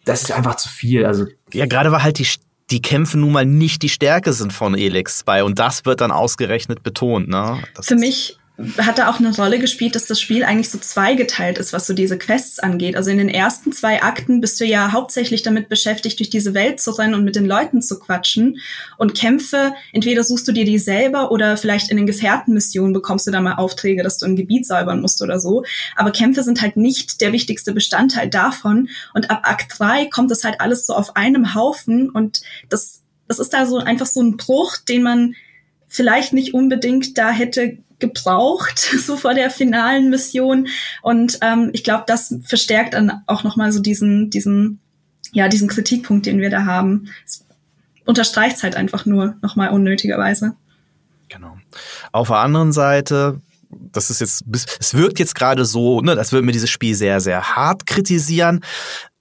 das 0.05 0.23
ist 0.23 0.31
einfach 0.31 0.55
zu 0.55 0.69
viel. 0.69 1.05
Also 1.05 1.25
ja, 1.51 1.65
gerade 1.65 1.91
war 1.91 2.03
halt 2.03 2.19
die 2.19 2.25
die 2.71 2.81
Kämpfe 2.81 3.17
nun 3.17 3.31
mal 3.31 3.45
nicht 3.45 3.81
die 3.81 3.89
Stärke 3.89 4.33
sind 4.33 4.53
von 4.53 4.75
Elex 4.75 5.19
2 5.19 5.43
und 5.43 5.59
das 5.59 5.85
wird 5.85 6.01
dann 6.01 6.11
ausgerechnet 6.11 6.83
betont. 6.83 7.27
Ne? 7.27 7.61
Das 7.75 7.87
Für 7.87 7.95
mich 7.95 8.37
hat 8.77 8.97
da 8.97 9.09
auch 9.09 9.19
eine 9.19 9.35
Rolle 9.35 9.59
gespielt, 9.59 9.95
dass 9.95 10.05
das 10.05 10.19
Spiel 10.19 10.43
eigentlich 10.43 10.69
so 10.69 10.77
zweigeteilt 10.77 11.57
ist, 11.57 11.73
was 11.73 11.87
so 11.87 11.93
diese 11.93 12.17
Quests 12.17 12.59
angeht. 12.59 12.95
Also 12.95 13.09
in 13.09 13.17
den 13.17 13.29
ersten 13.29 13.71
zwei 13.71 14.01
Akten 14.01 14.41
bist 14.41 14.59
du 14.59 14.65
ja 14.65 14.91
hauptsächlich 14.91 15.41
damit 15.41 15.69
beschäftigt, 15.69 16.19
durch 16.19 16.29
diese 16.29 16.53
Welt 16.53 16.79
zu 16.81 16.91
rennen 16.91 17.13
und 17.13 17.23
mit 17.23 17.35
den 17.35 17.45
Leuten 17.45 17.81
zu 17.81 17.99
quatschen. 17.99 18.59
Und 18.97 19.15
Kämpfe, 19.15 19.73
entweder 19.93 20.23
suchst 20.23 20.47
du 20.47 20.51
dir 20.51 20.65
die 20.65 20.79
selber 20.79 21.31
oder 21.31 21.57
vielleicht 21.57 21.91
in 21.91 21.97
den 21.97 22.05
Gefährtenmissionen 22.05 22.93
bekommst 22.93 23.27
du 23.27 23.31
da 23.31 23.41
mal 23.41 23.55
Aufträge, 23.55 24.03
dass 24.03 24.17
du 24.17 24.25
ein 24.25 24.35
Gebiet 24.35 24.65
säubern 24.65 25.01
musst 25.01 25.21
oder 25.21 25.39
so. 25.39 25.63
Aber 25.95 26.11
Kämpfe 26.11 26.43
sind 26.43 26.61
halt 26.61 26.77
nicht 26.77 27.21
der 27.21 27.31
wichtigste 27.33 27.73
Bestandteil 27.73 28.29
davon. 28.29 28.89
Und 29.13 29.29
ab 29.29 29.41
Akt 29.43 29.79
3 29.79 30.05
kommt 30.05 30.31
das 30.31 30.43
halt 30.43 30.61
alles 30.61 30.85
so 30.85 30.93
auf 30.93 31.15
einem 31.15 31.55
Haufen 31.55 32.09
und 32.09 32.41
das, 32.69 33.01
das 33.27 33.39
ist 33.39 33.53
da 33.53 33.65
so 33.65 33.77
einfach 33.77 34.05
so 34.05 34.21
ein 34.21 34.37
Bruch, 34.37 34.77
den 34.77 35.03
man 35.03 35.35
vielleicht 35.87 36.31
nicht 36.33 36.53
unbedingt 36.53 37.17
da 37.17 37.31
hätte 37.31 37.77
gebraucht, 38.01 38.79
so 39.05 39.15
vor 39.15 39.33
der 39.33 39.49
finalen 39.49 40.09
Mission. 40.09 40.67
Und 41.01 41.39
ähm, 41.41 41.69
ich 41.73 41.83
glaube, 41.83 42.03
das 42.07 42.35
verstärkt 42.43 42.93
dann 42.93 43.23
auch 43.27 43.43
nochmal 43.43 43.71
so 43.71 43.79
diesen, 43.79 44.29
diesen, 44.29 44.79
ja, 45.31 45.47
diesen 45.47 45.67
Kritikpunkt, 45.67 46.25
den 46.25 46.39
wir 46.39 46.49
da 46.49 46.65
haben. 46.65 47.07
Es 47.25 47.45
unterstreicht 48.05 48.63
halt 48.63 48.75
einfach 48.75 49.05
nur 49.05 49.35
nochmal 49.41 49.69
unnötigerweise. 49.69 50.55
Genau. 51.29 51.57
Auf 52.11 52.27
der 52.27 52.37
anderen 52.37 52.73
Seite, 52.73 53.39
das 53.69 54.09
ist 54.09 54.19
jetzt, 54.19 54.43
es 54.79 54.93
wirkt 54.93 55.19
jetzt 55.19 55.35
gerade 55.35 55.63
so, 55.63 56.01
ne, 56.01 56.15
das 56.15 56.31
würde 56.31 56.45
mir 56.45 56.51
dieses 56.51 56.69
Spiel 56.69 56.95
sehr, 56.95 57.21
sehr 57.21 57.55
hart 57.55 57.85
kritisieren. 57.85 58.61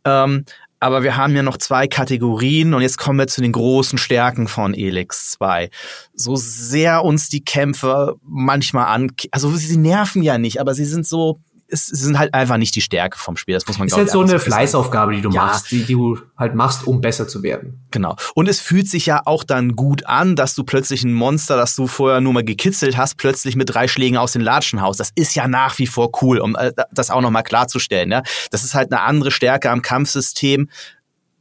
Ähm, 0.05 0.45
Aber 0.81 1.03
wir 1.03 1.17
haben 1.17 1.37
ja 1.37 1.43
noch 1.43 1.59
zwei 1.59 1.87
Kategorien 1.87 2.73
und 2.73 2.81
jetzt 2.81 2.97
kommen 2.97 3.19
wir 3.19 3.27
zu 3.27 3.43
den 3.43 3.53
großen 3.53 3.99
Stärken 3.99 4.49
von 4.49 4.73
Elix 4.75 5.31
2. 5.33 5.71
So 6.15 6.37
sehr 6.37 7.05
uns 7.05 7.29
die 7.29 7.45
Kämpfe 7.45 8.17
manchmal 8.23 8.87
an, 8.87 9.13
also 9.31 9.51
sie 9.55 9.77
nerven 9.77 10.23
ja 10.23 10.39
nicht, 10.39 10.59
aber 10.59 10.75
sie 10.75 10.87
sind 10.87 11.07
so 11.07 11.39
es 11.71 11.87
sind 11.87 12.19
halt 12.19 12.35
einfach 12.35 12.57
nicht 12.57 12.75
die 12.75 12.81
Stärke 12.81 13.19
vom 13.19 13.37
Spiel. 13.37 13.55
Das 13.55 13.67
muss 13.67 13.79
man 13.79 13.89
ist 13.89 13.97
halt 13.97 14.11
so 14.11 14.21
eine 14.21 14.39
Fleißaufgabe, 14.39 15.15
die 15.15 15.21
du 15.21 15.31
ja. 15.31 15.47
machst, 15.47 15.71
die, 15.71 15.85
die, 15.85 15.95
du 15.95 16.19
halt 16.37 16.55
machst, 16.55 16.87
um 16.87 17.01
besser 17.01 17.29
zu 17.29 17.43
werden. 17.43 17.81
Genau. 17.91 18.17
Und 18.35 18.49
es 18.49 18.61
fühlt 18.61 18.89
sich 18.89 19.07
ja 19.07 19.23
auch 19.25 19.45
dann 19.45 19.77
gut 19.77 20.07
an, 20.07 20.37
dass 20.37 20.55
du 20.55 20.65
plötzlich 20.65 21.05
ein 21.05 21.13
Monster, 21.13 21.57
das 21.57 21.77
du 21.77 21.87
vorher 21.87 22.21
nur 22.21 22.33
mal 22.33 22.45
gekitzelt 22.45 22.97
hast, 22.97 23.17
plötzlich 23.17 23.57
mit 23.57 23.73
drei 23.73 23.89
Schlägen 23.89 24.17
aus 24.17 24.33
den 24.33 24.43
Latschen 24.43 24.81
haust. 24.81 25.01
Das 25.01 25.11
ist 25.15 25.35
ja 25.35 25.49
nach 25.49 25.79
wie 25.79 25.87
vor 25.87 26.11
cool, 26.23 26.39
um 26.39 26.57
äh, 26.57 26.73
das 26.93 27.11
auch 27.11 27.21
nochmal 27.21 27.43
klarzustellen. 27.43 28.11
Ja? 28.11 28.23
Das 28.51 28.65
ist 28.65 28.75
halt 28.75 28.93
eine 28.93 29.03
andere 29.03 29.31
Stärke 29.31 29.71
am 29.71 29.83
Kampfsystem 29.83 30.69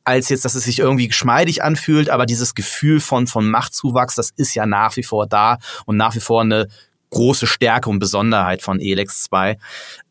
als 0.05 0.29
jetzt, 0.29 0.43
dass 0.43 0.55
es 0.55 0.63
sich 0.63 0.79
irgendwie 0.79 1.07
geschmeidig 1.07 1.63
anfühlt, 1.63 2.09
aber 2.09 2.25
dieses 2.25 2.55
Gefühl 2.55 2.99
von, 2.99 3.27
von 3.27 3.47
Machtzuwachs, 3.47 4.15
das 4.15 4.31
ist 4.35 4.55
ja 4.55 4.65
nach 4.65 4.97
wie 4.97 5.03
vor 5.03 5.27
da 5.27 5.59
und 5.85 5.97
nach 5.97 6.15
wie 6.15 6.19
vor 6.19 6.41
eine 6.41 6.67
große 7.09 7.47
Stärke 7.47 7.89
und 7.89 7.99
Besonderheit 7.99 8.61
von 8.61 8.79
Elex 8.79 9.23
2. 9.23 9.57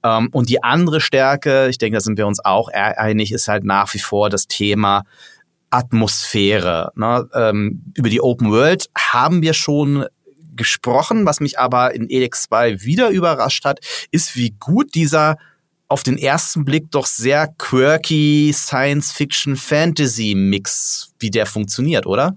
Ähm, 0.03 0.29
und 0.33 0.49
die 0.49 0.63
andere 0.63 1.01
Stärke, 1.01 1.69
ich 1.69 1.79
denke, 1.79 1.97
da 1.97 2.01
sind 2.01 2.19
wir 2.19 2.27
uns 2.27 2.45
auch 2.45 2.69
einig, 2.69 3.33
ist 3.33 3.49
halt 3.49 3.65
nach 3.65 3.93
wie 3.95 3.99
vor 3.99 4.31
das 4.31 4.47
Thema 4.47 5.05
Atmosphäre. 5.71 6.93
Ne? 6.97 7.29
Ähm, 7.35 7.83
über 7.95 8.09
die 8.09 8.21
Open 8.21 8.51
World 8.51 8.91
haben 8.97 9.43
wir 9.43 9.55
schon 9.55 10.07
gesprochen, 10.55 11.25
was 11.25 11.41
mich 11.41 11.59
aber 11.59 11.95
in 11.95 12.11
Elex 12.11 12.45
2 12.45 12.83
wieder 12.83 13.11
überrascht 13.11 13.65
hat, 13.65 13.81
ist, 14.11 14.37
wie 14.37 14.55
gut 14.59 14.95
dieser 14.95 15.37
auf 15.89 16.03
den 16.03 16.19
ersten 16.19 16.67
Blick 16.67 16.91
doch 16.91 17.07
sehr 17.07 17.55
quirky 17.57 18.53
Science-Fiction-Fantasy-Mix, 18.53 21.15
wie 21.19 21.31
der 21.31 21.47
funktioniert, 21.47 22.05
oder? 22.07 22.37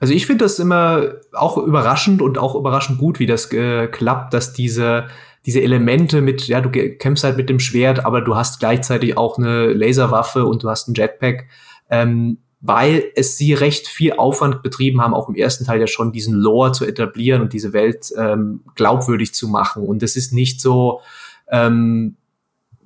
Also 0.00 0.12
ich 0.12 0.26
finde 0.26 0.44
das 0.44 0.58
immer 0.58 1.14
auch 1.32 1.58
überraschend 1.58 2.22
und 2.22 2.38
auch 2.38 2.54
überraschend 2.54 2.98
gut, 2.98 3.18
wie 3.18 3.26
das 3.26 3.50
äh, 3.52 3.86
klappt, 3.86 4.34
dass 4.34 4.52
diese 4.52 5.06
diese 5.46 5.62
Elemente 5.62 6.20
mit, 6.20 6.48
ja, 6.48 6.60
du 6.60 6.70
kämpfst 6.70 7.22
halt 7.22 7.36
mit 7.36 7.48
dem 7.48 7.60
Schwert, 7.60 8.04
aber 8.04 8.20
du 8.20 8.34
hast 8.34 8.58
gleichzeitig 8.58 9.16
auch 9.16 9.38
eine 9.38 9.72
Laserwaffe 9.72 10.44
und 10.44 10.64
du 10.64 10.68
hast 10.68 10.88
ein 10.88 10.94
Jetpack, 10.94 11.46
ähm, 11.88 12.38
weil 12.60 13.04
es 13.14 13.38
sie 13.38 13.54
recht 13.54 13.86
viel 13.86 14.14
Aufwand 14.14 14.64
betrieben 14.64 15.00
haben, 15.00 15.14
auch 15.14 15.28
im 15.28 15.36
ersten 15.36 15.64
Teil 15.64 15.78
ja 15.78 15.86
schon 15.86 16.10
diesen 16.10 16.34
Lore 16.34 16.72
zu 16.72 16.84
etablieren 16.84 17.42
und 17.42 17.52
diese 17.52 17.72
Welt 17.72 18.12
ähm, 18.18 18.64
glaubwürdig 18.74 19.34
zu 19.34 19.46
machen. 19.46 19.84
Und 19.84 20.02
es 20.02 20.16
ist 20.16 20.32
nicht 20.32 20.60
so, 20.60 21.00
ähm, 21.48 22.16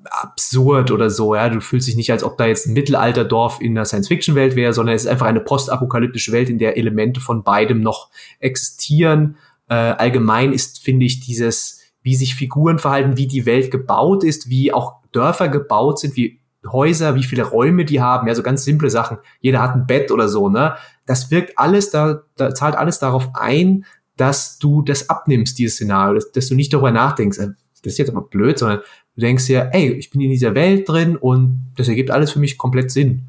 absurd 0.04 0.90
oder 0.90 1.10
so, 1.10 1.34
ja. 1.34 1.48
Du 1.48 1.60
fühlst 1.60 1.88
dich 1.88 1.96
nicht, 1.96 2.10
als 2.10 2.24
ob 2.24 2.38
da 2.38 2.46
jetzt 2.46 2.66
ein 2.66 2.72
Mittelalterdorf 2.72 3.60
in 3.60 3.76
einer 3.76 3.84
Science-Fiction-Welt 3.84 4.56
wäre, 4.56 4.72
sondern 4.72 4.94
es 4.94 5.02
ist 5.02 5.08
einfach 5.08 5.26
eine 5.26 5.40
postapokalyptische 5.40 6.32
Welt, 6.32 6.48
in 6.48 6.58
der 6.58 6.76
Elemente 6.76 7.20
von 7.20 7.42
beidem 7.42 7.80
noch 7.80 8.10
existieren. 8.38 9.36
Äh, 9.68 9.74
allgemein 9.74 10.52
ist, 10.52 10.80
finde 10.80 11.06
ich, 11.06 11.20
dieses, 11.20 11.80
wie 12.02 12.14
sich 12.14 12.34
Figuren 12.34 12.78
verhalten, 12.78 13.16
wie 13.16 13.26
die 13.26 13.46
Welt 13.46 13.70
gebaut 13.70 14.24
ist, 14.24 14.48
wie 14.48 14.72
auch 14.72 15.00
Dörfer 15.12 15.48
gebaut 15.48 15.98
sind, 15.98 16.16
wie 16.16 16.40
Häuser, 16.66 17.14
wie 17.14 17.22
viele 17.22 17.44
Räume 17.44 17.84
die 17.84 18.00
haben, 18.00 18.28
ja, 18.28 18.34
so 18.34 18.42
ganz 18.42 18.64
simple 18.64 18.90
Sachen. 18.90 19.18
Jeder 19.40 19.62
hat 19.62 19.74
ein 19.74 19.86
Bett 19.86 20.10
oder 20.10 20.28
so, 20.28 20.48
ne? 20.48 20.76
Das 21.06 21.30
wirkt 21.30 21.58
alles 21.58 21.90
da, 21.90 22.22
da 22.36 22.54
zahlt 22.54 22.76
alles 22.76 22.98
darauf 22.98 23.30
ein, 23.34 23.86
dass 24.16 24.58
du 24.58 24.82
das 24.82 25.08
abnimmst, 25.08 25.58
dieses 25.58 25.76
Szenario, 25.76 26.14
dass, 26.14 26.30
dass 26.32 26.48
du 26.48 26.54
nicht 26.54 26.72
darüber 26.72 26.90
nachdenkst, 26.90 27.38
äh, 27.38 27.48
das 27.82 27.94
ist 27.94 27.98
jetzt 27.98 28.10
aber 28.10 28.22
blöd, 28.22 28.58
sondern 28.58 28.80
Du 29.16 29.22
denkst 29.22 29.46
dir, 29.46 29.70
ey, 29.72 29.92
ich 29.92 30.10
bin 30.10 30.20
in 30.20 30.30
dieser 30.30 30.54
Welt 30.54 30.88
drin 30.88 31.16
und 31.16 31.72
das 31.76 31.88
ergibt 31.88 32.10
alles 32.10 32.32
für 32.32 32.38
mich 32.38 32.58
komplett 32.58 32.90
Sinn. 32.90 33.28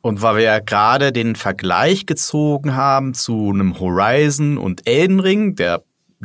Und 0.00 0.22
weil 0.22 0.36
wir 0.36 0.42
ja 0.42 0.58
gerade 0.60 1.12
den 1.12 1.34
Vergleich 1.34 2.06
gezogen 2.06 2.76
haben 2.76 3.12
zu 3.12 3.50
einem 3.50 3.80
Horizon 3.80 4.56
und 4.56 4.88
Elden 4.88 5.18
Ring, 5.18 5.56
der 5.56 5.82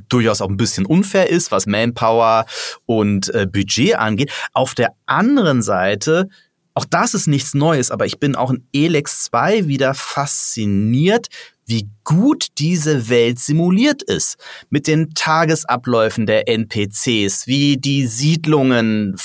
durchaus 0.07 0.41
auch 0.41 0.49
ein 0.49 0.57
bisschen 0.57 0.85
unfair 0.85 1.29
ist, 1.29 1.51
was 1.51 1.65
Manpower 1.65 2.45
und 2.85 3.33
äh, 3.33 3.47
Budget 3.51 3.95
angeht. 3.95 4.31
Auf 4.53 4.75
der 4.75 4.93
anderen 5.05 5.61
Seite, 5.61 6.29
auch 6.73 6.85
das 6.85 7.13
ist 7.13 7.27
nichts 7.27 7.53
Neues, 7.53 7.91
aber 7.91 8.05
ich 8.05 8.19
bin 8.19 8.35
auch 8.35 8.51
in 8.51 8.67
Elex 8.73 9.23
2 9.23 9.67
wieder 9.67 9.93
fasziniert, 9.93 11.27
wie 11.71 11.89
gut 12.03 12.47
diese 12.57 13.09
Welt 13.09 13.39
simuliert 13.39 14.03
ist. 14.03 14.35
Mit 14.69 14.87
den 14.87 15.13
Tagesabläufen 15.15 16.25
der 16.25 16.47
NPCs, 16.47 17.47
wie 17.47 17.77
die 17.77 18.05
Siedlungen 18.05 19.15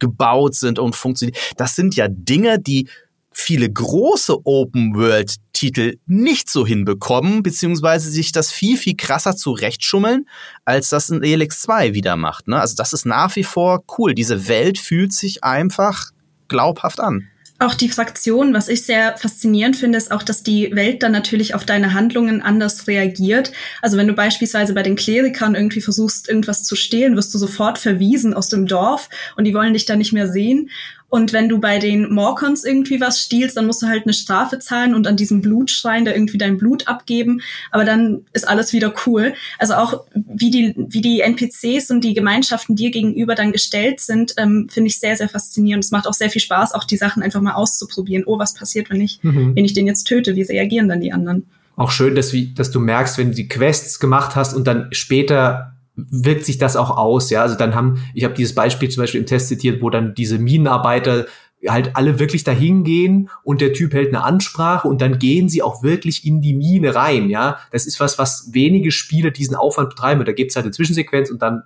gebaut 0.00 0.54
sind 0.54 0.78
und 0.78 0.96
funktionieren. 0.96 1.38
Das 1.56 1.76
sind 1.76 1.94
ja 1.94 2.08
Dinge, 2.08 2.58
die 2.58 2.88
viele 3.30 3.70
große 3.70 4.44
Open-World-Titel 4.44 5.98
nicht 6.06 6.50
so 6.50 6.66
hinbekommen, 6.66 7.42
beziehungsweise 7.42 8.10
sich 8.10 8.32
das 8.32 8.50
viel, 8.50 8.76
viel 8.76 8.96
krasser 8.96 9.36
zurechtschummeln, 9.36 10.26
als 10.64 10.88
das 10.88 11.10
in 11.10 11.22
Elix 11.22 11.60
2 11.62 11.94
wieder 11.94 12.16
macht. 12.16 12.48
Ne? 12.48 12.60
Also 12.60 12.74
das 12.74 12.92
ist 12.92 13.06
nach 13.06 13.36
wie 13.36 13.44
vor 13.44 13.84
cool. 13.98 14.14
Diese 14.14 14.48
Welt 14.48 14.78
fühlt 14.78 15.12
sich 15.12 15.44
einfach 15.44 16.10
glaubhaft 16.48 17.00
an. 17.00 17.28
Auch 17.62 17.74
die 17.74 17.90
Fraktion, 17.90 18.54
was 18.54 18.66
ich 18.66 18.82
sehr 18.82 19.16
faszinierend 19.16 19.76
finde, 19.76 19.96
ist 19.96 20.10
auch, 20.10 20.24
dass 20.24 20.42
die 20.42 20.74
Welt 20.74 21.04
dann 21.04 21.12
natürlich 21.12 21.54
auf 21.54 21.64
deine 21.64 21.94
Handlungen 21.94 22.42
anders 22.42 22.88
reagiert. 22.88 23.52
Also 23.80 23.96
wenn 23.96 24.08
du 24.08 24.14
beispielsweise 24.14 24.74
bei 24.74 24.82
den 24.82 24.96
Klerikern 24.96 25.54
irgendwie 25.54 25.80
versuchst, 25.80 26.28
irgendwas 26.28 26.64
zu 26.64 26.74
stehlen, 26.74 27.14
wirst 27.14 27.32
du 27.32 27.38
sofort 27.38 27.78
verwiesen 27.78 28.34
aus 28.34 28.48
dem 28.48 28.66
Dorf 28.66 29.08
und 29.36 29.44
die 29.44 29.54
wollen 29.54 29.74
dich 29.74 29.84
dann 29.84 29.98
nicht 29.98 30.12
mehr 30.12 30.26
sehen. 30.26 30.70
Und 31.12 31.34
wenn 31.34 31.50
du 31.50 31.58
bei 31.58 31.78
den 31.78 32.10
Morcons 32.10 32.64
irgendwie 32.64 32.98
was 32.98 33.20
stiehlst, 33.20 33.58
dann 33.58 33.66
musst 33.66 33.82
du 33.82 33.86
halt 33.86 34.04
eine 34.04 34.14
Strafe 34.14 34.58
zahlen 34.58 34.94
und 34.94 35.06
an 35.06 35.14
diesem 35.14 35.42
Blutschrein 35.42 36.06
da 36.06 36.10
irgendwie 36.10 36.38
dein 36.38 36.56
Blut 36.56 36.88
abgeben. 36.88 37.42
Aber 37.70 37.84
dann 37.84 38.24
ist 38.32 38.48
alles 38.48 38.72
wieder 38.72 38.94
cool. 39.04 39.34
Also 39.58 39.74
auch 39.74 40.04
wie 40.14 40.50
die, 40.50 40.74
wie 40.74 41.02
die 41.02 41.20
NPCs 41.20 41.90
und 41.90 42.02
die 42.02 42.14
Gemeinschaften 42.14 42.76
dir 42.76 42.90
gegenüber 42.90 43.34
dann 43.34 43.52
gestellt 43.52 44.00
sind, 44.00 44.32
ähm, 44.38 44.68
finde 44.70 44.88
ich 44.88 45.00
sehr, 45.00 45.14
sehr 45.14 45.28
faszinierend. 45.28 45.84
Es 45.84 45.90
macht 45.90 46.06
auch 46.06 46.14
sehr 46.14 46.30
viel 46.30 46.40
Spaß, 46.40 46.72
auch 46.72 46.84
die 46.84 46.96
Sachen 46.96 47.22
einfach 47.22 47.42
mal 47.42 47.52
auszuprobieren. 47.52 48.24
Oh, 48.24 48.38
was 48.38 48.54
passiert, 48.54 48.88
wenn 48.88 49.02
ich, 49.02 49.18
mhm. 49.20 49.54
wenn 49.54 49.66
ich 49.66 49.74
den 49.74 49.86
jetzt 49.86 50.04
töte? 50.04 50.34
Wie 50.34 50.40
reagieren 50.44 50.88
dann 50.88 51.02
die 51.02 51.12
anderen? 51.12 51.44
Auch 51.76 51.90
schön, 51.90 52.14
dass, 52.14 52.32
wie, 52.32 52.54
dass 52.54 52.70
du 52.70 52.80
merkst, 52.80 53.18
wenn 53.18 53.28
du 53.28 53.34
die 53.34 53.48
Quests 53.48 54.00
gemacht 54.00 54.34
hast 54.34 54.54
und 54.54 54.66
dann 54.66 54.88
später 54.92 55.71
wirkt 55.94 56.44
sich 56.44 56.58
das 56.58 56.76
auch 56.76 56.96
aus, 56.96 57.30
ja. 57.30 57.42
Also 57.42 57.56
dann 57.56 57.74
haben, 57.74 58.02
ich 58.14 58.24
habe 58.24 58.34
dieses 58.34 58.54
Beispiel 58.54 58.88
zum 58.88 59.02
Beispiel 59.02 59.20
im 59.20 59.26
Test 59.26 59.48
zitiert, 59.48 59.82
wo 59.82 59.90
dann 59.90 60.14
diese 60.14 60.38
Minenarbeiter 60.38 61.26
halt 61.68 61.94
alle 61.94 62.18
wirklich 62.18 62.44
dahin 62.44 62.82
gehen 62.82 63.30
und 63.44 63.60
der 63.60 63.72
Typ 63.72 63.94
hält 63.94 64.08
eine 64.08 64.24
Ansprache 64.24 64.88
und 64.88 65.00
dann 65.00 65.18
gehen 65.18 65.48
sie 65.48 65.62
auch 65.62 65.82
wirklich 65.82 66.26
in 66.26 66.40
die 66.40 66.54
Mine 66.54 66.94
rein, 66.94 67.30
ja. 67.30 67.58
Das 67.70 67.86
ist 67.86 68.00
was, 68.00 68.18
was 68.18 68.50
wenige 68.52 68.90
Spiele 68.90 69.32
diesen 69.32 69.54
Aufwand 69.54 69.90
betreiben. 69.90 70.24
Da 70.24 70.32
gibt's 70.32 70.56
halt 70.56 70.64
eine 70.64 70.72
Zwischensequenz 70.72 71.30
und 71.30 71.40
dann 71.42 71.62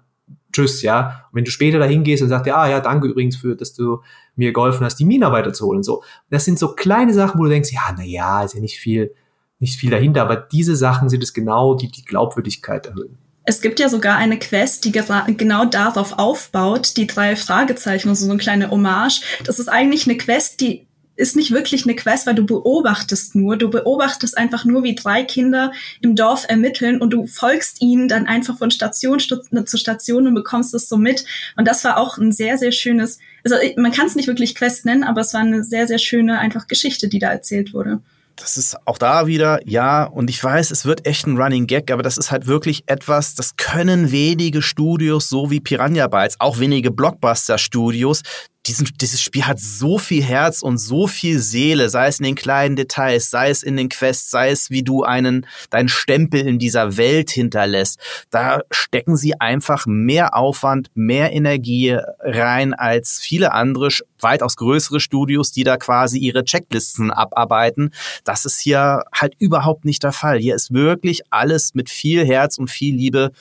tschüss, 0.53 0.83
ja. 0.83 1.25
Und 1.31 1.37
wenn 1.37 1.45
du 1.45 1.51
später 1.51 1.79
dahin 1.79 2.03
gehst 2.03 2.23
und 2.23 2.29
sagst, 2.29 2.47
ja, 2.47 2.57
ah, 2.57 2.69
ja, 2.69 2.81
danke 2.81 3.09
übrigens 3.09 3.37
für, 3.37 3.57
dass 3.57 3.75
du 3.75 4.01
mir 4.35 4.53
geholfen 4.53 4.85
hast, 4.85 4.97
die 4.97 5.05
Minenarbeiter 5.05 5.53
zu 5.53 5.67
holen 5.67 5.79
und 5.79 5.85
so. 5.85 6.03
Das 6.31 6.45
sind 6.45 6.59
so 6.59 6.75
kleine 6.75 7.15
Sachen, 7.15 7.39
wo 7.39 7.45
du 7.45 7.51
denkst, 7.51 7.73
ja, 7.73 7.95
na 7.97 8.05
ja, 8.05 8.43
ist 8.43 8.55
ja 8.55 8.61
nicht 8.61 8.79
viel, 8.79 9.15
nicht 9.61 9.79
viel 9.79 9.91
dahinter, 9.91 10.23
aber 10.23 10.37
diese 10.37 10.77
Sachen 10.77 11.09
sind 11.09 11.23
es 11.23 11.33
genau, 11.33 11.75
die 11.75 11.91
die 11.91 12.05
Glaubwürdigkeit 12.05 12.87
erhöhen. 12.87 13.19
Es 13.47 13.61
gibt 13.61 13.79
ja 13.79 13.89
sogar 13.89 14.17
eine 14.17 14.39
Quest, 14.39 14.85
die 14.85 14.93
genau 14.93 15.65
darauf 15.65 16.19
aufbaut, 16.19 16.97
die 16.97 17.07
drei 17.07 17.37
Fragezeichen, 17.37 18.09
also 18.09 18.25
so 18.25 18.31
eine 18.31 18.41
kleine 18.41 18.71
Hommage. 18.71 19.21
Das 19.45 19.61
ist 19.61 19.69
eigentlich 19.69 20.07
eine 20.07 20.19
Quest, 20.19 20.61
die 20.61 20.87
ist 21.15 21.37
nicht 21.37 21.51
wirklich 21.51 21.85
eine 21.85 21.97
Quest, 21.97 22.27
weil 22.27 22.35
du 22.35 22.45
beobachtest 22.45 23.35
nur. 23.35 23.57
Du 23.57 23.71
beobachtest 23.71 24.37
einfach 24.37 24.65
nur, 24.65 24.83
wie 24.83 24.95
drei 24.95 25.23
Kinder 25.23 25.73
im 26.01 26.15
Dorf 26.15 26.45
ermitteln 26.49 27.01
und 27.01 27.11
du 27.11 27.27
folgst 27.27 27.81
ihnen 27.81 28.09
dann 28.09 28.27
einfach 28.27 28.59
von 28.59 28.71
Station 28.71 29.19
zu 29.19 29.77
Station 29.79 30.27
und 30.27 30.35
bekommst 30.35 30.75
es 30.75 30.89
so 30.89 30.97
mit. 30.97 31.25
Und 31.57 31.67
das 31.67 31.85
war 31.85 31.97
auch 31.97 32.19
ein 32.19 32.33
sehr, 32.33 32.59
sehr 32.59 32.73
schönes, 32.73 33.19
also 33.45 33.57
man 33.77 33.93
kann 33.93 34.07
es 34.07 34.17
nicht 34.17 34.27
wirklich 34.27 34.55
Quest 34.55 34.85
nennen, 34.85 35.05
aber 35.05 35.23
es 35.23 35.33
war 35.33 35.41
eine 35.41 35.65
sehr, 35.65 35.87
sehr 35.87 35.99
schöne 35.99 36.39
einfach 36.39 36.67
Geschichte, 36.67 37.09
die 37.09 37.19
da 37.19 37.31
erzählt 37.31 37.73
wurde 37.73 38.01
das 38.37 38.59
ist 38.59 38.77
auch 38.85 38.99
da 38.99 39.27
wieder, 39.27 39.61
ja, 39.67 40.05
und 40.05 40.29
ich 40.29 40.43
weiß, 40.43 40.71
es 40.71 40.85
wird 40.85 41.07
echt 41.07 41.27
ein 41.27 41.39
Running 41.39 41.67
Gag, 41.67 41.91
aber 41.91 42.03
das 42.03 42.19
ist 42.19 42.31
halt 42.31 42.47
wirklich 42.47 42.85
etwas, 42.87 43.35
das 43.35 43.57
können 43.57 44.13
wenige 44.13 44.61
Studios, 44.61 45.29
so 45.29 45.51
wie 45.51 45.61
Piranha 45.61 46.07
Bytes, 46.07 46.37
auch 46.39 46.59
wenige 46.59 46.91
Blockbuster-Studios, 46.91 48.23
diesen, 48.67 48.89
dieses 49.01 49.21
Spiel 49.21 49.47
hat 49.47 49.61
so 49.61 49.99
viel 49.99 50.23
Herz 50.23 50.63
und 50.63 50.79
so 50.79 51.07
viel 51.07 51.39
Seele, 51.39 51.89
sei 51.89 52.09
es 52.09 52.19
in 52.19 52.25
den 52.25 52.35
kleinen 52.35 52.77
Details, 52.77 53.31
sei 53.31 53.51
es 53.51 53.63
in 53.63 53.77
den 53.77 53.89
Quests, 53.89 54.31
sei 54.31 54.51
es 54.51 54.71
wie 54.71 54.83
du 54.83 55.03
einen, 55.03 55.47
deinen 55.71 55.89
Stempel 55.89 56.41
in 56.41 56.59
dieser 56.59 56.97
Welt 56.97 57.31
hinterlässt. 57.31 57.99
Da 58.31 58.61
stecken 58.71 59.17
sie 59.17 59.41
einfach 59.41 59.87
mehr 59.87 60.37
Aufwand, 60.37 60.91
mehr 60.95 61.33
Energie 61.33 61.97
rein 62.21 62.75
als 62.75 63.19
viele 63.19 63.53
andere, 63.53 63.89
weitaus 64.21 64.57
größere 64.57 65.01
Studios, 65.01 65.53
die 65.53 65.65
da 65.65 65.77
quasi 65.77 66.19
ihre 66.19 66.45
Checklisten 66.45 67.11
abarbeiten. 67.11 67.91
Das 68.25 68.45
ist 68.45 68.61
hier 68.61 69.03
halt 69.13 69.35
überhaupt 69.39 69.85
nicht 69.85 70.03
der 70.03 70.13
Fall. 70.13 70.39
Hier 70.39 70.55
ist 70.55 70.73
wirklich 70.73 71.23
alles 71.31 71.75
mit 71.75 71.91
viel 71.91 72.27
Herz 72.27 72.59
und 72.59 72.71
viel 72.71 72.97
Liebe 72.97 73.33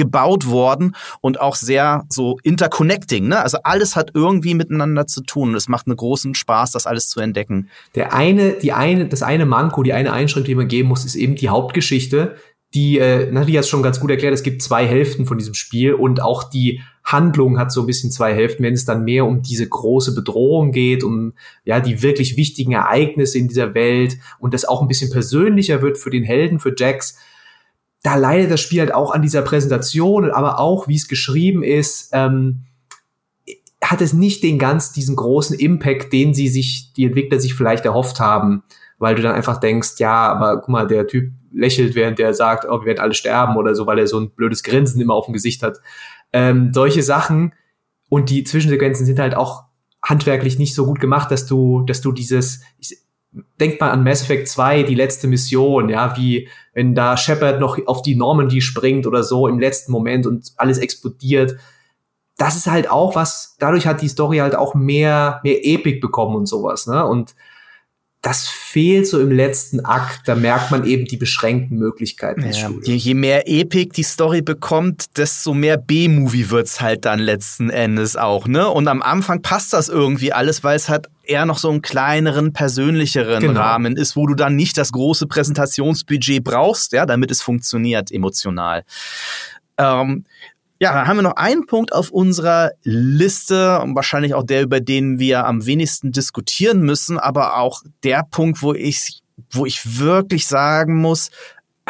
gebaut 0.00 0.48
worden 0.48 0.96
und 1.20 1.40
auch 1.40 1.54
sehr 1.54 2.04
so 2.08 2.38
interconnecting. 2.42 3.28
Ne? 3.28 3.38
Also 3.38 3.58
alles 3.64 3.96
hat 3.96 4.12
irgendwie 4.14 4.54
miteinander 4.54 5.06
zu 5.06 5.22
tun 5.22 5.50
und 5.50 5.56
es 5.56 5.68
macht 5.68 5.86
einen 5.86 5.96
großen 5.96 6.34
Spaß, 6.34 6.72
das 6.72 6.86
alles 6.86 7.08
zu 7.10 7.20
entdecken. 7.20 7.68
Der 7.94 8.14
eine, 8.14 8.52
die 8.52 8.72
eine, 8.72 9.06
das 9.06 9.22
eine 9.22 9.44
Manko, 9.44 9.82
die 9.82 9.92
eine 9.92 10.12
Einschränkung, 10.12 10.46
die 10.46 10.54
man 10.54 10.68
geben 10.68 10.88
muss, 10.88 11.04
ist 11.04 11.16
eben 11.16 11.34
die 11.34 11.50
Hauptgeschichte. 11.50 12.36
Die, 12.72 12.98
äh, 12.98 13.30
Natalie 13.30 13.58
hat 13.58 13.64
es 13.64 13.68
schon 13.68 13.82
ganz 13.82 14.00
gut 14.00 14.10
erklärt, 14.10 14.32
es 14.32 14.42
gibt 14.42 14.62
zwei 14.62 14.86
Hälften 14.86 15.26
von 15.26 15.36
diesem 15.36 15.54
Spiel 15.54 15.92
und 15.92 16.22
auch 16.22 16.44
die 16.44 16.80
Handlung 17.04 17.58
hat 17.58 17.72
so 17.72 17.82
ein 17.82 17.86
bisschen 17.86 18.10
zwei 18.10 18.32
Hälften, 18.32 18.62
wenn 18.62 18.74
es 18.74 18.84
dann 18.84 19.04
mehr 19.04 19.26
um 19.26 19.42
diese 19.42 19.68
große 19.68 20.14
Bedrohung 20.14 20.72
geht, 20.72 21.04
um 21.04 21.34
ja 21.64 21.80
die 21.80 22.02
wirklich 22.02 22.36
wichtigen 22.36 22.72
Ereignisse 22.72 23.38
in 23.38 23.48
dieser 23.48 23.74
Welt 23.74 24.16
und 24.38 24.54
das 24.54 24.64
auch 24.64 24.80
ein 24.80 24.88
bisschen 24.88 25.10
persönlicher 25.10 25.82
wird 25.82 25.98
für 25.98 26.10
den 26.10 26.24
Helden, 26.24 26.58
für 26.58 26.72
Jax 26.74 27.18
da 28.02 28.16
leidet 28.16 28.50
das 28.50 28.60
Spiel 28.60 28.80
halt 28.80 28.94
auch 28.94 29.10
an 29.10 29.22
dieser 29.22 29.42
Präsentation, 29.42 30.30
aber 30.30 30.58
auch, 30.58 30.88
wie 30.88 30.96
es 30.96 31.08
geschrieben 31.08 31.62
ist, 31.62 32.10
ähm, 32.12 32.64
hat 33.82 34.00
es 34.00 34.12
nicht 34.12 34.42
den 34.42 34.58
ganz 34.58 34.92
diesen 34.92 35.16
großen 35.16 35.58
Impact, 35.58 36.12
den 36.12 36.34
sie 36.34 36.48
sich, 36.48 36.92
die 36.94 37.04
Entwickler 37.04 37.40
sich 37.40 37.54
vielleicht 37.54 37.84
erhofft 37.84 38.20
haben, 38.20 38.62
weil 38.98 39.14
du 39.14 39.22
dann 39.22 39.34
einfach 39.34 39.58
denkst, 39.58 39.94
ja, 39.98 40.30
aber 40.30 40.60
guck 40.60 40.68
mal, 40.68 40.86
der 40.86 41.06
Typ 41.06 41.32
lächelt, 41.52 41.94
während 41.94 42.18
der 42.18 42.34
sagt, 42.34 42.66
oh, 42.68 42.80
wir 42.80 42.86
werden 42.86 43.00
alle 43.00 43.14
sterben 43.14 43.56
oder 43.56 43.74
so, 43.74 43.86
weil 43.86 43.98
er 43.98 44.06
so 44.06 44.20
ein 44.20 44.30
blödes 44.30 44.62
Grinsen 44.62 45.00
immer 45.00 45.14
auf 45.14 45.26
dem 45.26 45.32
Gesicht 45.32 45.62
hat. 45.62 45.78
Ähm, 46.32 46.72
solche 46.72 47.02
Sachen 47.02 47.52
und 48.08 48.30
die 48.30 48.44
Zwischensequenzen 48.44 49.06
sind 49.06 49.18
halt 49.18 49.34
auch 49.34 49.64
handwerklich 50.02 50.58
nicht 50.58 50.74
so 50.74 50.86
gut 50.86 51.00
gemacht, 51.00 51.30
dass 51.30 51.46
du, 51.46 51.82
dass 51.82 52.00
du 52.00 52.12
dieses, 52.12 52.60
ich, 52.78 52.98
denk 53.60 53.80
mal 53.80 53.90
an 53.90 54.02
Mass 54.02 54.22
Effect 54.22 54.48
2, 54.48 54.82
die 54.82 54.94
letzte 54.94 55.28
Mission, 55.28 55.88
ja, 55.88 56.16
wie 56.16 56.48
wenn 56.74 56.94
da 56.94 57.16
Shepard 57.16 57.60
noch 57.60 57.78
auf 57.86 58.02
die 58.02 58.16
Normandy 58.16 58.60
springt 58.60 59.06
oder 59.06 59.22
so 59.22 59.46
im 59.46 59.58
letzten 59.58 59.92
Moment 59.92 60.26
und 60.26 60.52
alles 60.56 60.78
explodiert. 60.78 61.56
Das 62.36 62.56
ist 62.56 62.66
halt 62.66 62.90
auch 62.90 63.14
was, 63.14 63.56
dadurch 63.58 63.86
hat 63.86 64.02
die 64.02 64.08
Story 64.08 64.38
halt 64.38 64.54
auch 64.54 64.74
mehr, 64.74 65.40
mehr 65.44 65.64
Epic 65.64 66.00
bekommen 66.00 66.36
und 66.36 66.46
sowas, 66.46 66.86
ne? 66.86 67.04
Und 67.04 67.34
das 68.22 68.48
fehlt 68.48 69.06
so 69.06 69.18
im 69.18 69.30
letzten 69.30 69.80
Akt. 69.80 70.28
Da 70.28 70.34
merkt 70.34 70.70
man 70.70 70.84
eben 70.84 71.06
die 71.06 71.16
beschränkten 71.16 71.78
Möglichkeiten 71.78 72.42
ja, 72.42 72.70
je, 72.82 72.94
je, 72.94 73.14
mehr 73.14 73.48
Epic 73.48 73.92
die 73.96 74.02
Story 74.02 74.42
bekommt, 74.42 75.16
desto 75.16 75.54
mehr 75.54 75.78
B-Movie 75.78 76.50
wird's 76.50 76.82
halt 76.82 77.06
dann 77.06 77.18
letzten 77.18 77.70
Endes 77.70 78.16
auch, 78.16 78.46
ne? 78.46 78.68
Und 78.68 78.88
am 78.88 79.00
Anfang 79.00 79.40
passt 79.40 79.72
das 79.72 79.88
irgendwie 79.88 80.32
alles, 80.32 80.62
weil 80.62 80.76
es 80.76 80.90
halt 80.90 81.08
eher 81.30 81.46
noch 81.46 81.58
so 81.58 81.70
einen 81.70 81.82
kleineren, 81.82 82.52
persönlicheren 82.52 83.40
genau. 83.40 83.60
Rahmen 83.60 83.96
ist, 83.96 84.16
wo 84.16 84.26
du 84.26 84.34
dann 84.34 84.56
nicht 84.56 84.76
das 84.76 84.92
große 84.92 85.26
Präsentationsbudget 85.26 86.42
brauchst, 86.42 86.92
ja, 86.92 87.06
damit 87.06 87.30
es 87.30 87.40
funktioniert 87.40 88.10
emotional. 88.10 88.84
Ähm, 89.78 90.24
ja, 90.80 90.94
dann 90.94 91.06
haben 91.06 91.18
wir 91.18 91.22
noch 91.22 91.36
einen 91.36 91.66
Punkt 91.66 91.92
auf 91.92 92.10
unserer 92.10 92.72
Liste, 92.82 93.82
wahrscheinlich 93.94 94.34
auch 94.34 94.44
der, 94.44 94.62
über 94.62 94.80
den 94.80 95.18
wir 95.18 95.46
am 95.46 95.66
wenigsten 95.66 96.10
diskutieren 96.10 96.80
müssen, 96.80 97.18
aber 97.18 97.58
auch 97.58 97.82
der 98.02 98.24
Punkt, 98.30 98.62
wo 98.62 98.72
ich, 98.72 99.22
wo 99.50 99.66
ich 99.66 99.98
wirklich 99.98 100.46
sagen 100.46 100.96
muss, 100.96 101.30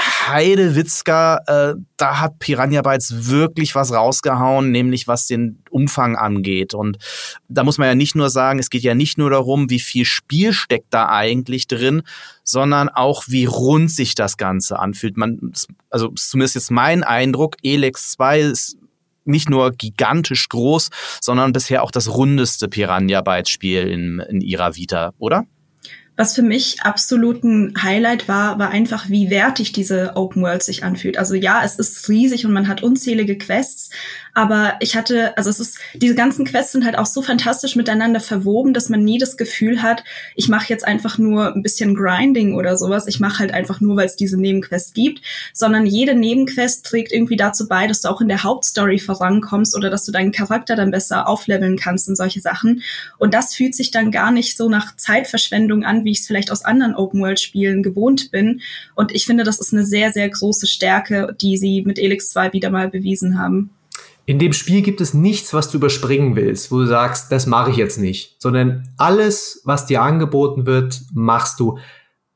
Heidewitzka, 0.00 1.40
äh, 1.46 1.74
da 1.96 2.20
hat 2.20 2.38
Piranha 2.38 2.82
Bytes 2.82 3.28
wirklich 3.28 3.74
was 3.74 3.92
rausgehauen, 3.92 4.70
nämlich 4.70 5.06
was 5.06 5.26
den 5.26 5.62
Umfang 5.70 6.16
angeht. 6.16 6.74
Und 6.74 6.98
da 7.48 7.64
muss 7.64 7.78
man 7.78 7.88
ja 7.88 7.94
nicht 7.94 8.14
nur 8.14 8.30
sagen, 8.30 8.58
es 8.58 8.70
geht 8.70 8.82
ja 8.82 8.94
nicht 8.94 9.18
nur 9.18 9.30
darum, 9.30 9.70
wie 9.70 9.80
viel 9.80 10.04
Spiel 10.04 10.52
steckt 10.52 10.92
da 10.94 11.08
eigentlich 11.08 11.66
drin, 11.66 12.02
sondern 12.44 12.88
auch, 12.88 13.24
wie 13.26 13.44
rund 13.44 13.90
sich 13.90 14.14
das 14.14 14.36
Ganze 14.36 14.78
anfühlt. 14.78 15.16
Man, 15.16 15.52
also 15.90 16.08
zumindest 16.08 16.54
jetzt 16.54 16.70
mein 16.70 17.04
Eindruck, 17.04 17.56
Elex 17.62 18.12
2 18.12 18.40
ist 18.40 18.76
nicht 19.24 19.50
nur 19.50 19.70
gigantisch 19.72 20.48
groß, 20.48 20.88
sondern 21.20 21.52
bisher 21.52 21.82
auch 21.82 21.90
das 21.90 22.08
rundeste 22.08 22.68
Piranha 22.68 23.20
Bytes 23.20 23.50
Spiel 23.50 23.86
in, 23.86 24.20
in 24.20 24.40
ihrer 24.40 24.76
Vita, 24.76 25.12
oder? 25.18 25.44
Was 26.20 26.35
für 26.35 26.42
mich 26.42 26.83
absolut 26.83 27.42
ein 27.44 27.72
Highlight 27.83 28.28
war, 28.28 28.59
war 28.59 28.68
einfach, 28.68 29.09
wie 29.09 29.30
wertig 29.30 29.72
diese 29.72 30.16
Open 30.16 30.42
World 30.42 30.62
sich 30.62 30.85
anfühlt. 30.85 31.16
Also 31.16 31.35
ja, 31.35 31.62
es 31.64 31.76
ist 31.76 32.06
riesig 32.11 32.44
und 32.44 32.52
man 32.52 32.68
hat 32.68 32.83
unzählige 32.83 33.38
Quests, 33.38 33.88
aber 34.34 34.74
ich 34.80 34.96
hatte, 34.96 35.36
also 35.36 35.50
es 35.50 35.60
ist, 35.60 35.78
diese 35.94 36.14
ganzen 36.14 36.44
Quests 36.44 36.72
sind 36.72 36.84
halt 36.84 36.96
auch 36.96 37.06
so 37.06 37.22
fantastisch 37.22 37.76
miteinander 37.76 38.20
verwoben, 38.20 38.74
dass 38.74 38.88
man 38.88 39.02
nie 39.02 39.18
das 39.18 39.36
Gefühl 39.36 39.82
hat, 39.82 40.04
ich 40.34 40.48
mache 40.48 40.68
jetzt 40.68 40.86
einfach 40.86 41.18
nur 41.18 41.54
ein 41.54 41.62
bisschen 41.62 41.94
Grinding 41.94 42.54
oder 42.54 42.76
sowas. 42.76 43.06
Ich 43.06 43.20
mache 43.20 43.40
halt 43.40 43.52
einfach 43.52 43.80
nur, 43.80 43.96
weil 43.96 44.06
es 44.06 44.16
diese 44.16 44.40
Nebenquest 44.40 44.94
gibt, 44.94 45.22
sondern 45.52 45.86
jede 45.86 46.14
Nebenquest 46.14 46.86
trägt 46.86 47.12
irgendwie 47.12 47.36
dazu 47.36 47.68
bei, 47.68 47.86
dass 47.86 48.02
du 48.02 48.08
auch 48.08 48.20
in 48.20 48.28
der 48.28 48.42
Hauptstory 48.42 48.98
vorankommst 48.98 49.76
oder 49.76 49.90
dass 49.90 50.04
du 50.04 50.12
deinen 50.12 50.32
Charakter 50.32 50.76
dann 50.76 50.90
besser 50.90 51.28
aufleveln 51.28 51.76
kannst 51.76 52.08
und 52.08 52.16
solche 52.16 52.40
Sachen. 52.40 52.82
Und 53.18 53.34
das 53.34 53.54
fühlt 53.54 53.74
sich 53.74 53.90
dann 53.90 54.10
gar 54.10 54.30
nicht 54.30 54.56
so 54.56 54.68
nach 54.68 54.96
Zeitverschwendung 54.96 55.84
an, 55.84 56.04
wie 56.04 56.12
ich 56.12 56.20
es 56.20 56.26
vielleicht 56.26 56.50
aus 56.50 56.64
anderen 56.64 56.94
Open-World-Spielen 56.94 57.82
gewohnt 57.82 58.30
bin. 58.30 58.60
Und 58.94 59.12
ich 59.14 59.26
finde, 59.26 59.44
das 59.44 59.60
ist 59.60 59.72
eine 59.72 59.84
sehr, 59.84 60.12
sehr 60.12 60.28
große 60.28 60.66
Stärke, 60.66 61.34
die 61.40 61.56
sie 61.56 61.82
mit 61.82 61.98
Elix 61.98 62.30
2 62.30 62.52
wieder 62.52 62.70
mal 62.70 62.88
bewiesen 62.88 63.38
haben. 63.38 63.70
In 64.30 64.38
dem 64.38 64.52
Spiel 64.52 64.82
gibt 64.82 65.00
es 65.00 65.12
nichts, 65.12 65.52
was 65.54 65.72
du 65.72 65.78
überspringen 65.78 66.36
willst, 66.36 66.70
wo 66.70 66.78
du 66.78 66.86
sagst, 66.86 67.32
das 67.32 67.48
mache 67.48 67.72
ich 67.72 67.76
jetzt 67.76 67.98
nicht, 67.98 68.40
sondern 68.40 68.88
alles, 68.96 69.60
was 69.64 69.86
dir 69.86 70.02
angeboten 70.02 70.66
wird, 70.66 71.02
machst 71.12 71.58
du. 71.58 71.78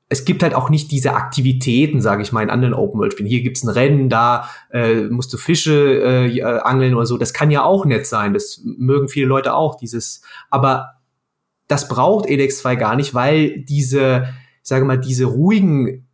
Es 0.09 0.25
gibt 0.25 0.43
halt 0.43 0.55
auch 0.55 0.71
nicht 0.71 0.91
diese 0.91 1.15
Aktivitäten, 1.15 2.01
sage 2.01 2.23
ich 2.23 2.33
mal, 2.33 2.43
in 2.43 2.51
anderen 2.51 2.75
Open-World-Spielen. 2.75 3.29
Hier 3.29 3.43
gibt's 3.43 3.63
ein 3.63 3.69
Rennen, 3.69 4.09
da 4.09 4.51
äh, 4.73 5.03
musst 5.03 5.33
du 5.33 5.37
Fische 5.37 6.01
äh, 6.03 6.43
angeln 6.43 6.97
oder 6.97 7.07
so. 7.07 7.17
Das 7.17 7.33
kann 7.33 7.53
ja 7.53 7.63
auch 7.63 7.85
nett 7.85 8.09
sein. 8.09 8.35
Das 8.35 8.61
mögen 8.65 9.07
viele 9.07 9.27
Leute 9.27 9.55
auch, 9.55 9.77
dieses. 9.77 10.23
Aber 10.51 10.95
das 11.69 11.87
braucht 11.87 12.27
Elex 12.29 12.59
2 12.59 12.75
gar 12.75 12.97
nicht, 12.97 13.15
weil 13.15 13.61
diese, 13.61 14.35
ich 14.65 14.69
sage 14.69 14.85
mal, 14.85 14.99
diese 14.99 15.27
ruhigen 15.27 16.09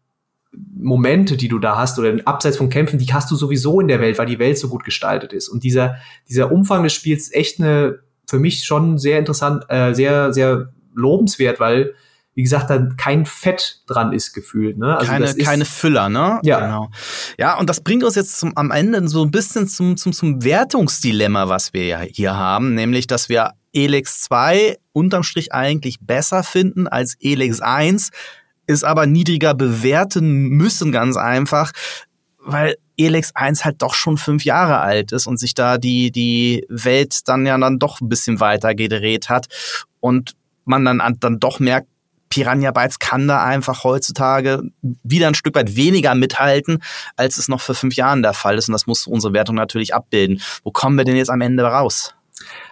Momente, 0.52 1.36
die 1.36 1.48
du 1.48 1.58
da 1.58 1.76
hast, 1.76 1.98
oder 1.98 2.16
abseits 2.24 2.56
von 2.56 2.70
Kämpfen, 2.70 2.98
die 2.98 3.12
hast 3.12 3.30
du 3.30 3.36
sowieso 3.36 3.80
in 3.80 3.88
der 3.88 4.00
Welt, 4.00 4.18
weil 4.18 4.26
die 4.26 4.38
Welt 4.38 4.58
so 4.58 4.68
gut 4.68 4.84
gestaltet 4.84 5.32
ist. 5.32 5.48
Und 5.48 5.62
dieser, 5.62 5.96
dieser 6.28 6.50
Umfang 6.50 6.82
des 6.82 6.92
Spiels 6.92 7.24
ist 7.24 7.34
echt 7.34 7.60
eine, 7.60 8.00
für 8.28 8.38
mich 8.38 8.64
schon 8.64 8.98
sehr 8.98 9.18
interessant, 9.18 9.64
äh, 9.68 9.94
sehr, 9.94 10.32
sehr 10.32 10.72
lobenswert, 10.94 11.60
weil, 11.60 11.94
wie 12.34 12.42
gesagt, 12.42 12.70
da 12.70 12.88
kein 12.96 13.26
Fett 13.26 13.82
dran 13.86 14.12
ist 14.12 14.32
gefühlt. 14.32 14.78
Ne? 14.78 14.96
Also 14.96 15.10
keine, 15.10 15.34
keine 15.34 15.64
Füller, 15.64 16.08
ne? 16.08 16.40
Ja. 16.42 16.60
Genau. 16.60 16.90
Ja, 17.38 17.58
und 17.58 17.70
das 17.70 17.80
bringt 17.80 18.02
uns 18.02 18.16
jetzt 18.16 18.38
zum, 18.38 18.56
am 18.56 18.72
Ende 18.72 19.08
so 19.08 19.24
ein 19.24 19.30
bisschen 19.30 19.68
zum, 19.68 19.96
zum, 19.96 20.12
zum 20.12 20.42
Wertungsdilemma, 20.42 21.48
was 21.48 21.72
wir 21.72 21.86
ja 21.86 22.00
hier 22.00 22.36
haben, 22.36 22.74
nämlich, 22.74 23.06
dass 23.06 23.28
wir 23.28 23.52
Elex 23.72 24.22
2 24.22 24.78
unterm 24.92 25.22
Strich 25.22 25.52
eigentlich 25.52 25.98
besser 26.00 26.42
finden 26.42 26.88
als 26.88 27.16
Elex 27.20 27.60
1, 27.60 28.10
ist 28.70 28.84
aber 28.84 29.06
niedriger 29.06 29.54
bewerten 29.54 30.48
müssen, 30.48 30.92
ganz 30.92 31.16
einfach, 31.16 31.72
weil 32.38 32.76
Elex 32.96 33.34
1 33.34 33.64
halt 33.64 33.82
doch 33.82 33.94
schon 33.94 34.16
fünf 34.16 34.44
Jahre 34.44 34.78
alt 34.80 35.12
ist 35.12 35.26
und 35.26 35.38
sich 35.38 35.54
da 35.54 35.78
die, 35.78 36.10
die 36.10 36.64
Welt 36.68 37.28
dann 37.28 37.46
ja 37.46 37.58
dann 37.58 37.78
doch 37.78 38.00
ein 38.00 38.08
bisschen 38.08 38.40
weiter 38.40 38.74
gedreht 38.74 39.28
hat 39.28 39.48
und 40.00 40.32
man 40.64 40.84
dann, 40.84 41.02
dann 41.18 41.40
doch 41.40 41.58
merkt, 41.58 41.88
Piranha 42.28 42.70
Bytes 42.70 43.00
kann 43.00 43.26
da 43.26 43.42
einfach 43.42 43.82
heutzutage 43.82 44.62
wieder 45.02 45.26
ein 45.26 45.34
Stück 45.34 45.56
weit 45.56 45.74
weniger 45.74 46.14
mithalten, 46.14 46.80
als 47.16 47.38
es 47.38 47.48
noch 47.48 47.60
vor 47.60 47.74
fünf 47.74 47.96
Jahren 47.96 48.22
der 48.22 48.34
Fall 48.34 48.56
ist. 48.56 48.68
Und 48.68 48.72
das 48.72 48.86
muss 48.86 49.08
unsere 49.08 49.32
Wertung 49.32 49.56
natürlich 49.56 49.94
abbilden. 49.94 50.40
Wo 50.62 50.70
kommen 50.70 50.96
wir 50.96 51.04
denn 51.04 51.16
jetzt 51.16 51.30
am 51.30 51.40
Ende 51.40 51.64
raus? 51.64 52.14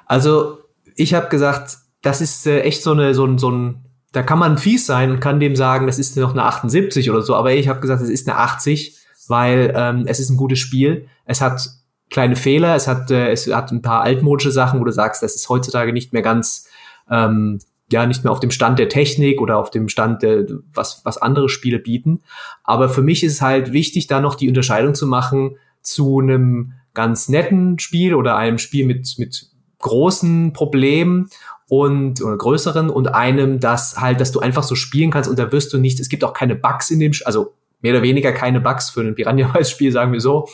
Also, 0.06 0.60
ich 0.94 1.12
habe 1.12 1.28
gesagt, 1.28 1.78
das 2.02 2.20
ist 2.20 2.46
äh, 2.46 2.60
echt 2.60 2.84
so, 2.84 2.92
eine, 2.92 3.14
so, 3.14 3.36
so 3.36 3.50
ein 3.50 3.84
da 4.18 4.24
kann 4.24 4.40
man 4.40 4.58
fies 4.58 4.84
sein 4.84 5.12
und 5.12 5.20
kann 5.20 5.38
dem 5.38 5.54
sagen, 5.54 5.86
das 5.86 5.96
ist 5.96 6.16
noch 6.16 6.32
eine 6.32 6.42
78 6.42 7.08
oder 7.08 7.22
so, 7.22 7.36
aber 7.36 7.52
ich 7.52 7.68
habe 7.68 7.78
gesagt, 7.78 8.02
es 8.02 8.08
ist 8.08 8.28
eine 8.28 8.36
80, 8.36 8.98
weil 9.28 9.72
ähm, 9.76 10.06
es 10.08 10.18
ist 10.18 10.28
ein 10.28 10.36
gutes 10.36 10.58
Spiel. 10.58 11.06
Es 11.24 11.40
hat 11.40 11.70
kleine 12.10 12.34
Fehler, 12.34 12.74
es 12.74 12.88
hat, 12.88 13.12
äh, 13.12 13.30
es 13.30 13.46
hat 13.46 13.70
ein 13.70 13.80
paar 13.80 14.02
altmodische 14.02 14.50
Sachen, 14.50 14.80
wo 14.80 14.84
du 14.84 14.90
sagst, 14.90 15.22
das 15.22 15.36
ist 15.36 15.48
heutzutage 15.48 15.92
nicht 15.92 16.12
mehr 16.12 16.22
ganz, 16.22 16.66
ähm, 17.08 17.60
ja, 17.92 18.06
nicht 18.06 18.24
mehr 18.24 18.32
auf 18.32 18.40
dem 18.40 18.50
Stand 18.50 18.80
der 18.80 18.88
Technik 18.88 19.40
oder 19.40 19.56
auf 19.56 19.70
dem 19.70 19.88
Stand 19.88 20.22
der, 20.24 20.46
was, 20.74 21.02
was 21.04 21.18
andere 21.18 21.48
Spiele 21.48 21.78
bieten. 21.78 22.22
Aber 22.64 22.88
für 22.88 23.02
mich 23.02 23.22
ist 23.22 23.34
es 23.34 23.40
halt 23.40 23.72
wichtig, 23.72 24.08
da 24.08 24.20
noch 24.20 24.34
die 24.34 24.48
Unterscheidung 24.48 24.96
zu 24.96 25.06
machen 25.06 25.58
zu 25.80 26.18
einem 26.18 26.72
ganz 26.92 27.28
netten 27.28 27.78
Spiel 27.78 28.16
oder 28.16 28.34
einem 28.34 28.58
Spiel 28.58 28.84
mit, 28.84 29.14
mit 29.16 29.48
großen 29.78 30.52
Problemen 30.52 31.28
und 31.68 32.22
oder 32.22 32.36
größeren 32.36 32.90
und 32.90 33.14
einem, 33.14 33.60
das 33.60 34.00
halt, 34.00 34.20
dass 34.20 34.32
du 34.32 34.40
einfach 34.40 34.62
so 34.62 34.74
spielen 34.74 35.10
kannst 35.10 35.28
und 35.28 35.38
da 35.38 35.52
wirst 35.52 35.72
du 35.72 35.78
nicht, 35.78 36.00
es 36.00 36.08
gibt 36.08 36.24
auch 36.24 36.32
keine 36.32 36.54
Bugs 36.54 36.90
in 36.90 37.00
dem, 37.00 37.12
also 37.24 37.54
mehr 37.80 37.92
oder 37.92 38.02
weniger 38.02 38.32
keine 38.32 38.60
Bugs 38.60 38.90
für 38.90 39.00
ein 39.00 39.14
Piranha-Spiel, 39.14 39.92
sagen 39.92 40.12
wir 40.12 40.20
so. 40.20 40.48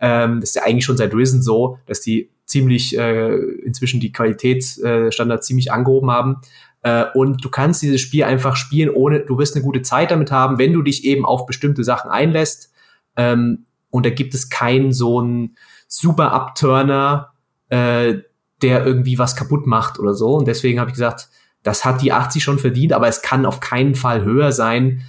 Ähm, 0.00 0.40
das 0.40 0.50
ist 0.50 0.56
ja 0.56 0.62
eigentlich 0.62 0.84
schon 0.84 0.96
seit 0.96 1.14
Risen 1.14 1.42
so, 1.42 1.78
dass 1.86 2.00
die 2.00 2.30
ziemlich 2.44 2.96
äh, 2.96 3.34
inzwischen 3.64 4.00
die 4.00 4.12
Qualitätsstandards 4.12 5.44
äh, 5.44 5.46
ziemlich 5.46 5.72
angehoben 5.72 6.10
haben. 6.10 6.40
Äh, 6.82 7.06
und 7.14 7.44
du 7.44 7.50
kannst 7.50 7.82
dieses 7.82 8.00
Spiel 8.00 8.24
einfach 8.24 8.56
spielen, 8.56 8.90
ohne, 8.90 9.20
du 9.20 9.38
wirst 9.38 9.54
eine 9.54 9.64
gute 9.64 9.82
Zeit 9.82 10.10
damit 10.10 10.30
haben, 10.30 10.58
wenn 10.58 10.72
du 10.72 10.82
dich 10.82 11.04
eben 11.04 11.24
auf 11.24 11.46
bestimmte 11.46 11.84
Sachen 11.84 12.10
einlässt. 12.10 12.72
Ähm, 13.16 13.66
und 13.90 14.06
da 14.06 14.10
gibt 14.10 14.34
es 14.34 14.48
keinen 14.48 14.92
so 14.92 15.20
einen 15.20 15.56
super 15.86 16.32
Upturner, 16.32 17.32
äh, 17.68 18.18
der 18.62 18.84
irgendwie 18.86 19.18
was 19.18 19.36
kaputt 19.36 19.66
macht 19.66 19.98
oder 19.98 20.14
so. 20.14 20.34
Und 20.34 20.48
deswegen 20.48 20.80
habe 20.80 20.90
ich 20.90 20.94
gesagt, 20.94 21.28
das 21.62 21.84
hat 21.84 22.02
die 22.02 22.12
80 22.12 22.42
schon 22.42 22.58
verdient, 22.58 22.92
aber 22.92 23.08
es 23.08 23.22
kann 23.22 23.46
auf 23.46 23.60
keinen 23.60 23.94
Fall 23.94 24.24
höher 24.24 24.52
sein, 24.52 25.02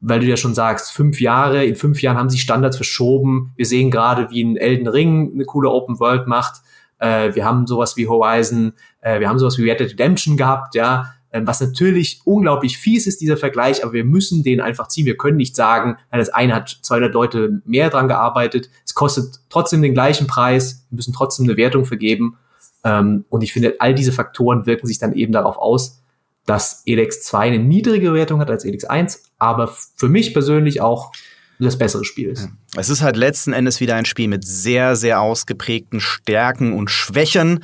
weil 0.00 0.20
du 0.20 0.26
ja 0.26 0.36
schon 0.36 0.54
sagst, 0.54 0.92
fünf 0.92 1.20
Jahre, 1.20 1.64
in 1.64 1.76
fünf 1.76 2.02
Jahren 2.02 2.18
haben 2.18 2.28
sich 2.28 2.42
Standards 2.42 2.76
verschoben. 2.76 3.52
Wir 3.56 3.64
sehen 3.64 3.90
gerade, 3.90 4.30
wie 4.30 4.44
ein 4.44 4.56
Elden 4.56 4.86
Ring 4.86 5.32
eine 5.34 5.44
coole 5.44 5.70
Open 5.70 5.98
World 5.98 6.26
macht. 6.26 6.60
Äh, 6.98 7.34
wir 7.34 7.44
haben 7.44 7.66
sowas 7.66 7.96
wie 7.96 8.06
Horizon, 8.06 8.74
äh, 9.00 9.20
wir 9.20 9.28
haben 9.28 9.38
sowas 9.38 9.56
wie 9.58 9.68
Red 9.68 9.80
Dead 9.80 9.90
Redemption 9.90 10.36
gehabt, 10.36 10.74
ja, 10.74 11.14
äh, 11.30 11.40
was 11.44 11.60
natürlich 11.60 12.20
unglaublich 12.24 12.78
fies 12.78 13.06
ist, 13.06 13.20
dieser 13.20 13.36
Vergleich, 13.36 13.82
aber 13.82 13.94
wir 13.94 14.04
müssen 14.04 14.42
den 14.42 14.60
einfach 14.60 14.88
ziehen. 14.88 15.06
Wir 15.06 15.16
können 15.16 15.36
nicht 15.36 15.56
sagen, 15.56 15.96
das 16.12 16.28
eine 16.28 16.54
hat 16.54 16.78
200 16.82 17.12
Leute 17.12 17.62
mehr 17.64 17.90
dran 17.90 18.08
gearbeitet, 18.08 18.70
es 18.84 18.94
kostet 18.94 19.40
trotzdem 19.48 19.82
den 19.82 19.94
gleichen 19.94 20.26
Preis, 20.26 20.86
wir 20.90 20.96
müssen 20.96 21.14
trotzdem 21.14 21.46
eine 21.46 21.56
Wertung 21.56 21.84
vergeben. 21.84 22.36
Ähm, 22.84 23.24
und 23.28 23.42
ich 23.42 23.52
finde, 23.52 23.76
all 23.78 23.94
diese 23.94 24.12
Faktoren 24.12 24.66
wirken 24.66 24.86
sich 24.86 24.98
dann 24.98 25.14
eben 25.14 25.32
darauf 25.32 25.56
aus, 25.58 26.02
dass 26.46 26.82
Elex 26.86 27.22
2 27.22 27.38
eine 27.38 27.58
niedrigere 27.58 28.14
Wertung 28.14 28.40
hat 28.40 28.50
als 28.50 28.64
Elex 28.64 28.84
1, 28.84 29.32
aber 29.38 29.68
für 29.68 30.08
mich 30.08 30.34
persönlich 30.34 30.80
auch 30.80 31.12
das 31.58 31.78
bessere 31.78 32.04
Spiel 32.04 32.30
ist. 32.30 32.48
Es 32.76 32.88
ist 32.88 33.02
halt 33.02 33.16
letzten 33.16 33.52
Endes 33.52 33.80
wieder 33.80 33.94
ein 33.94 34.04
Spiel 34.04 34.28
mit 34.28 34.44
sehr, 34.46 34.96
sehr 34.96 35.20
ausgeprägten 35.20 36.00
Stärken 36.00 36.72
und 36.72 36.90
Schwächen, 36.90 37.62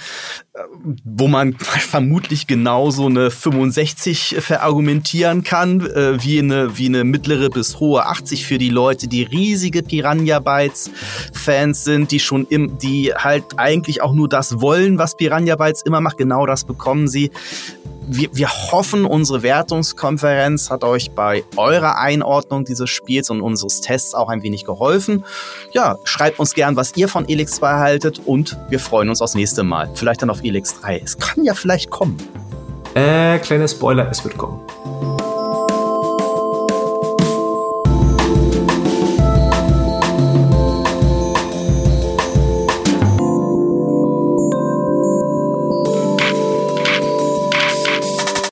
äh, 0.55 0.61
wo 1.05 1.26
man 1.26 1.55
vermutlich 1.59 2.46
genauso 2.46 3.07
eine 3.07 3.31
65 3.31 4.37
verargumentieren 4.38 5.42
kann, 5.42 5.81
äh, 5.81 6.22
wie 6.22 6.38
eine, 6.38 6.79
wie 6.79 6.87
eine 6.87 7.05
mittlere 7.05 7.50
bis 7.50 7.81
hohe 7.81 8.07
80 8.07 8.46
für 8.46 8.59
die 8.59 8.70
Leute, 8.70 9.09
die 9.09 9.24
riesige 9.24 9.83
Piranha 9.83 10.38
Bytes 10.38 10.90
Fans 11.33 11.85
sind, 11.85 12.12
die 12.12 12.20
schon 12.20 12.46
im, 12.48 12.79
die 12.79 13.12
halt 13.14 13.44
eigentlich 13.57 14.03
auch 14.03 14.12
nur 14.12 14.29
das 14.29 14.61
wollen, 14.61 14.98
was 14.98 15.16
Piranha 15.16 15.57
Bytes 15.57 15.83
immer 15.83 16.00
macht. 16.00 16.18
Genau 16.18 16.46
das 16.46 16.64
bekommen 16.64 17.09
sie 17.09 17.31
wir, 18.12 18.28
wir 18.32 18.48
hoffen, 18.48 19.04
unsere 19.04 19.42
Wertungskonferenz 19.42 20.70
hat 20.70 20.82
euch 20.82 21.12
bei 21.12 21.44
eurer 21.56 21.98
Einordnung 21.98 22.64
dieses 22.64 22.90
Spiels 22.90 23.30
und 23.30 23.40
unseres 23.40 23.80
Tests 23.80 24.14
auch 24.14 24.28
ein 24.28 24.42
wenig 24.42 24.64
geholfen. 24.64 25.24
Ja, 25.72 25.96
schreibt 26.04 26.40
uns 26.40 26.54
gern, 26.54 26.76
was 26.76 26.96
ihr 26.96 27.08
von 27.08 27.28
Elix 27.28 27.52
2 27.52 27.72
haltet 27.74 28.20
und 28.26 28.58
wir 28.68 28.80
freuen 28.80 29.08
uns 29.08 29.22
aufs 29.22 29.34
nächste 29.34 29.62
Mal. 29.62 29.88
Vielleicht 29.94 30.22
dann 30.22 30.30
auf 30.30 30.42
Elix 30.42 30.80
3. 30.80 31.00
Es 31.04 31.18
kann 31.18 31.44
ja 31.44 31.54
vielleicht 31.54 31.90
kommen. 31.90 32.16
Äh, 32.94 33.38
kleiner 33.38 33.68
Spoiler, 33.68 34.10
es 34.10 34.24
wird 34.24 34.36
kommen. 34.36 34.60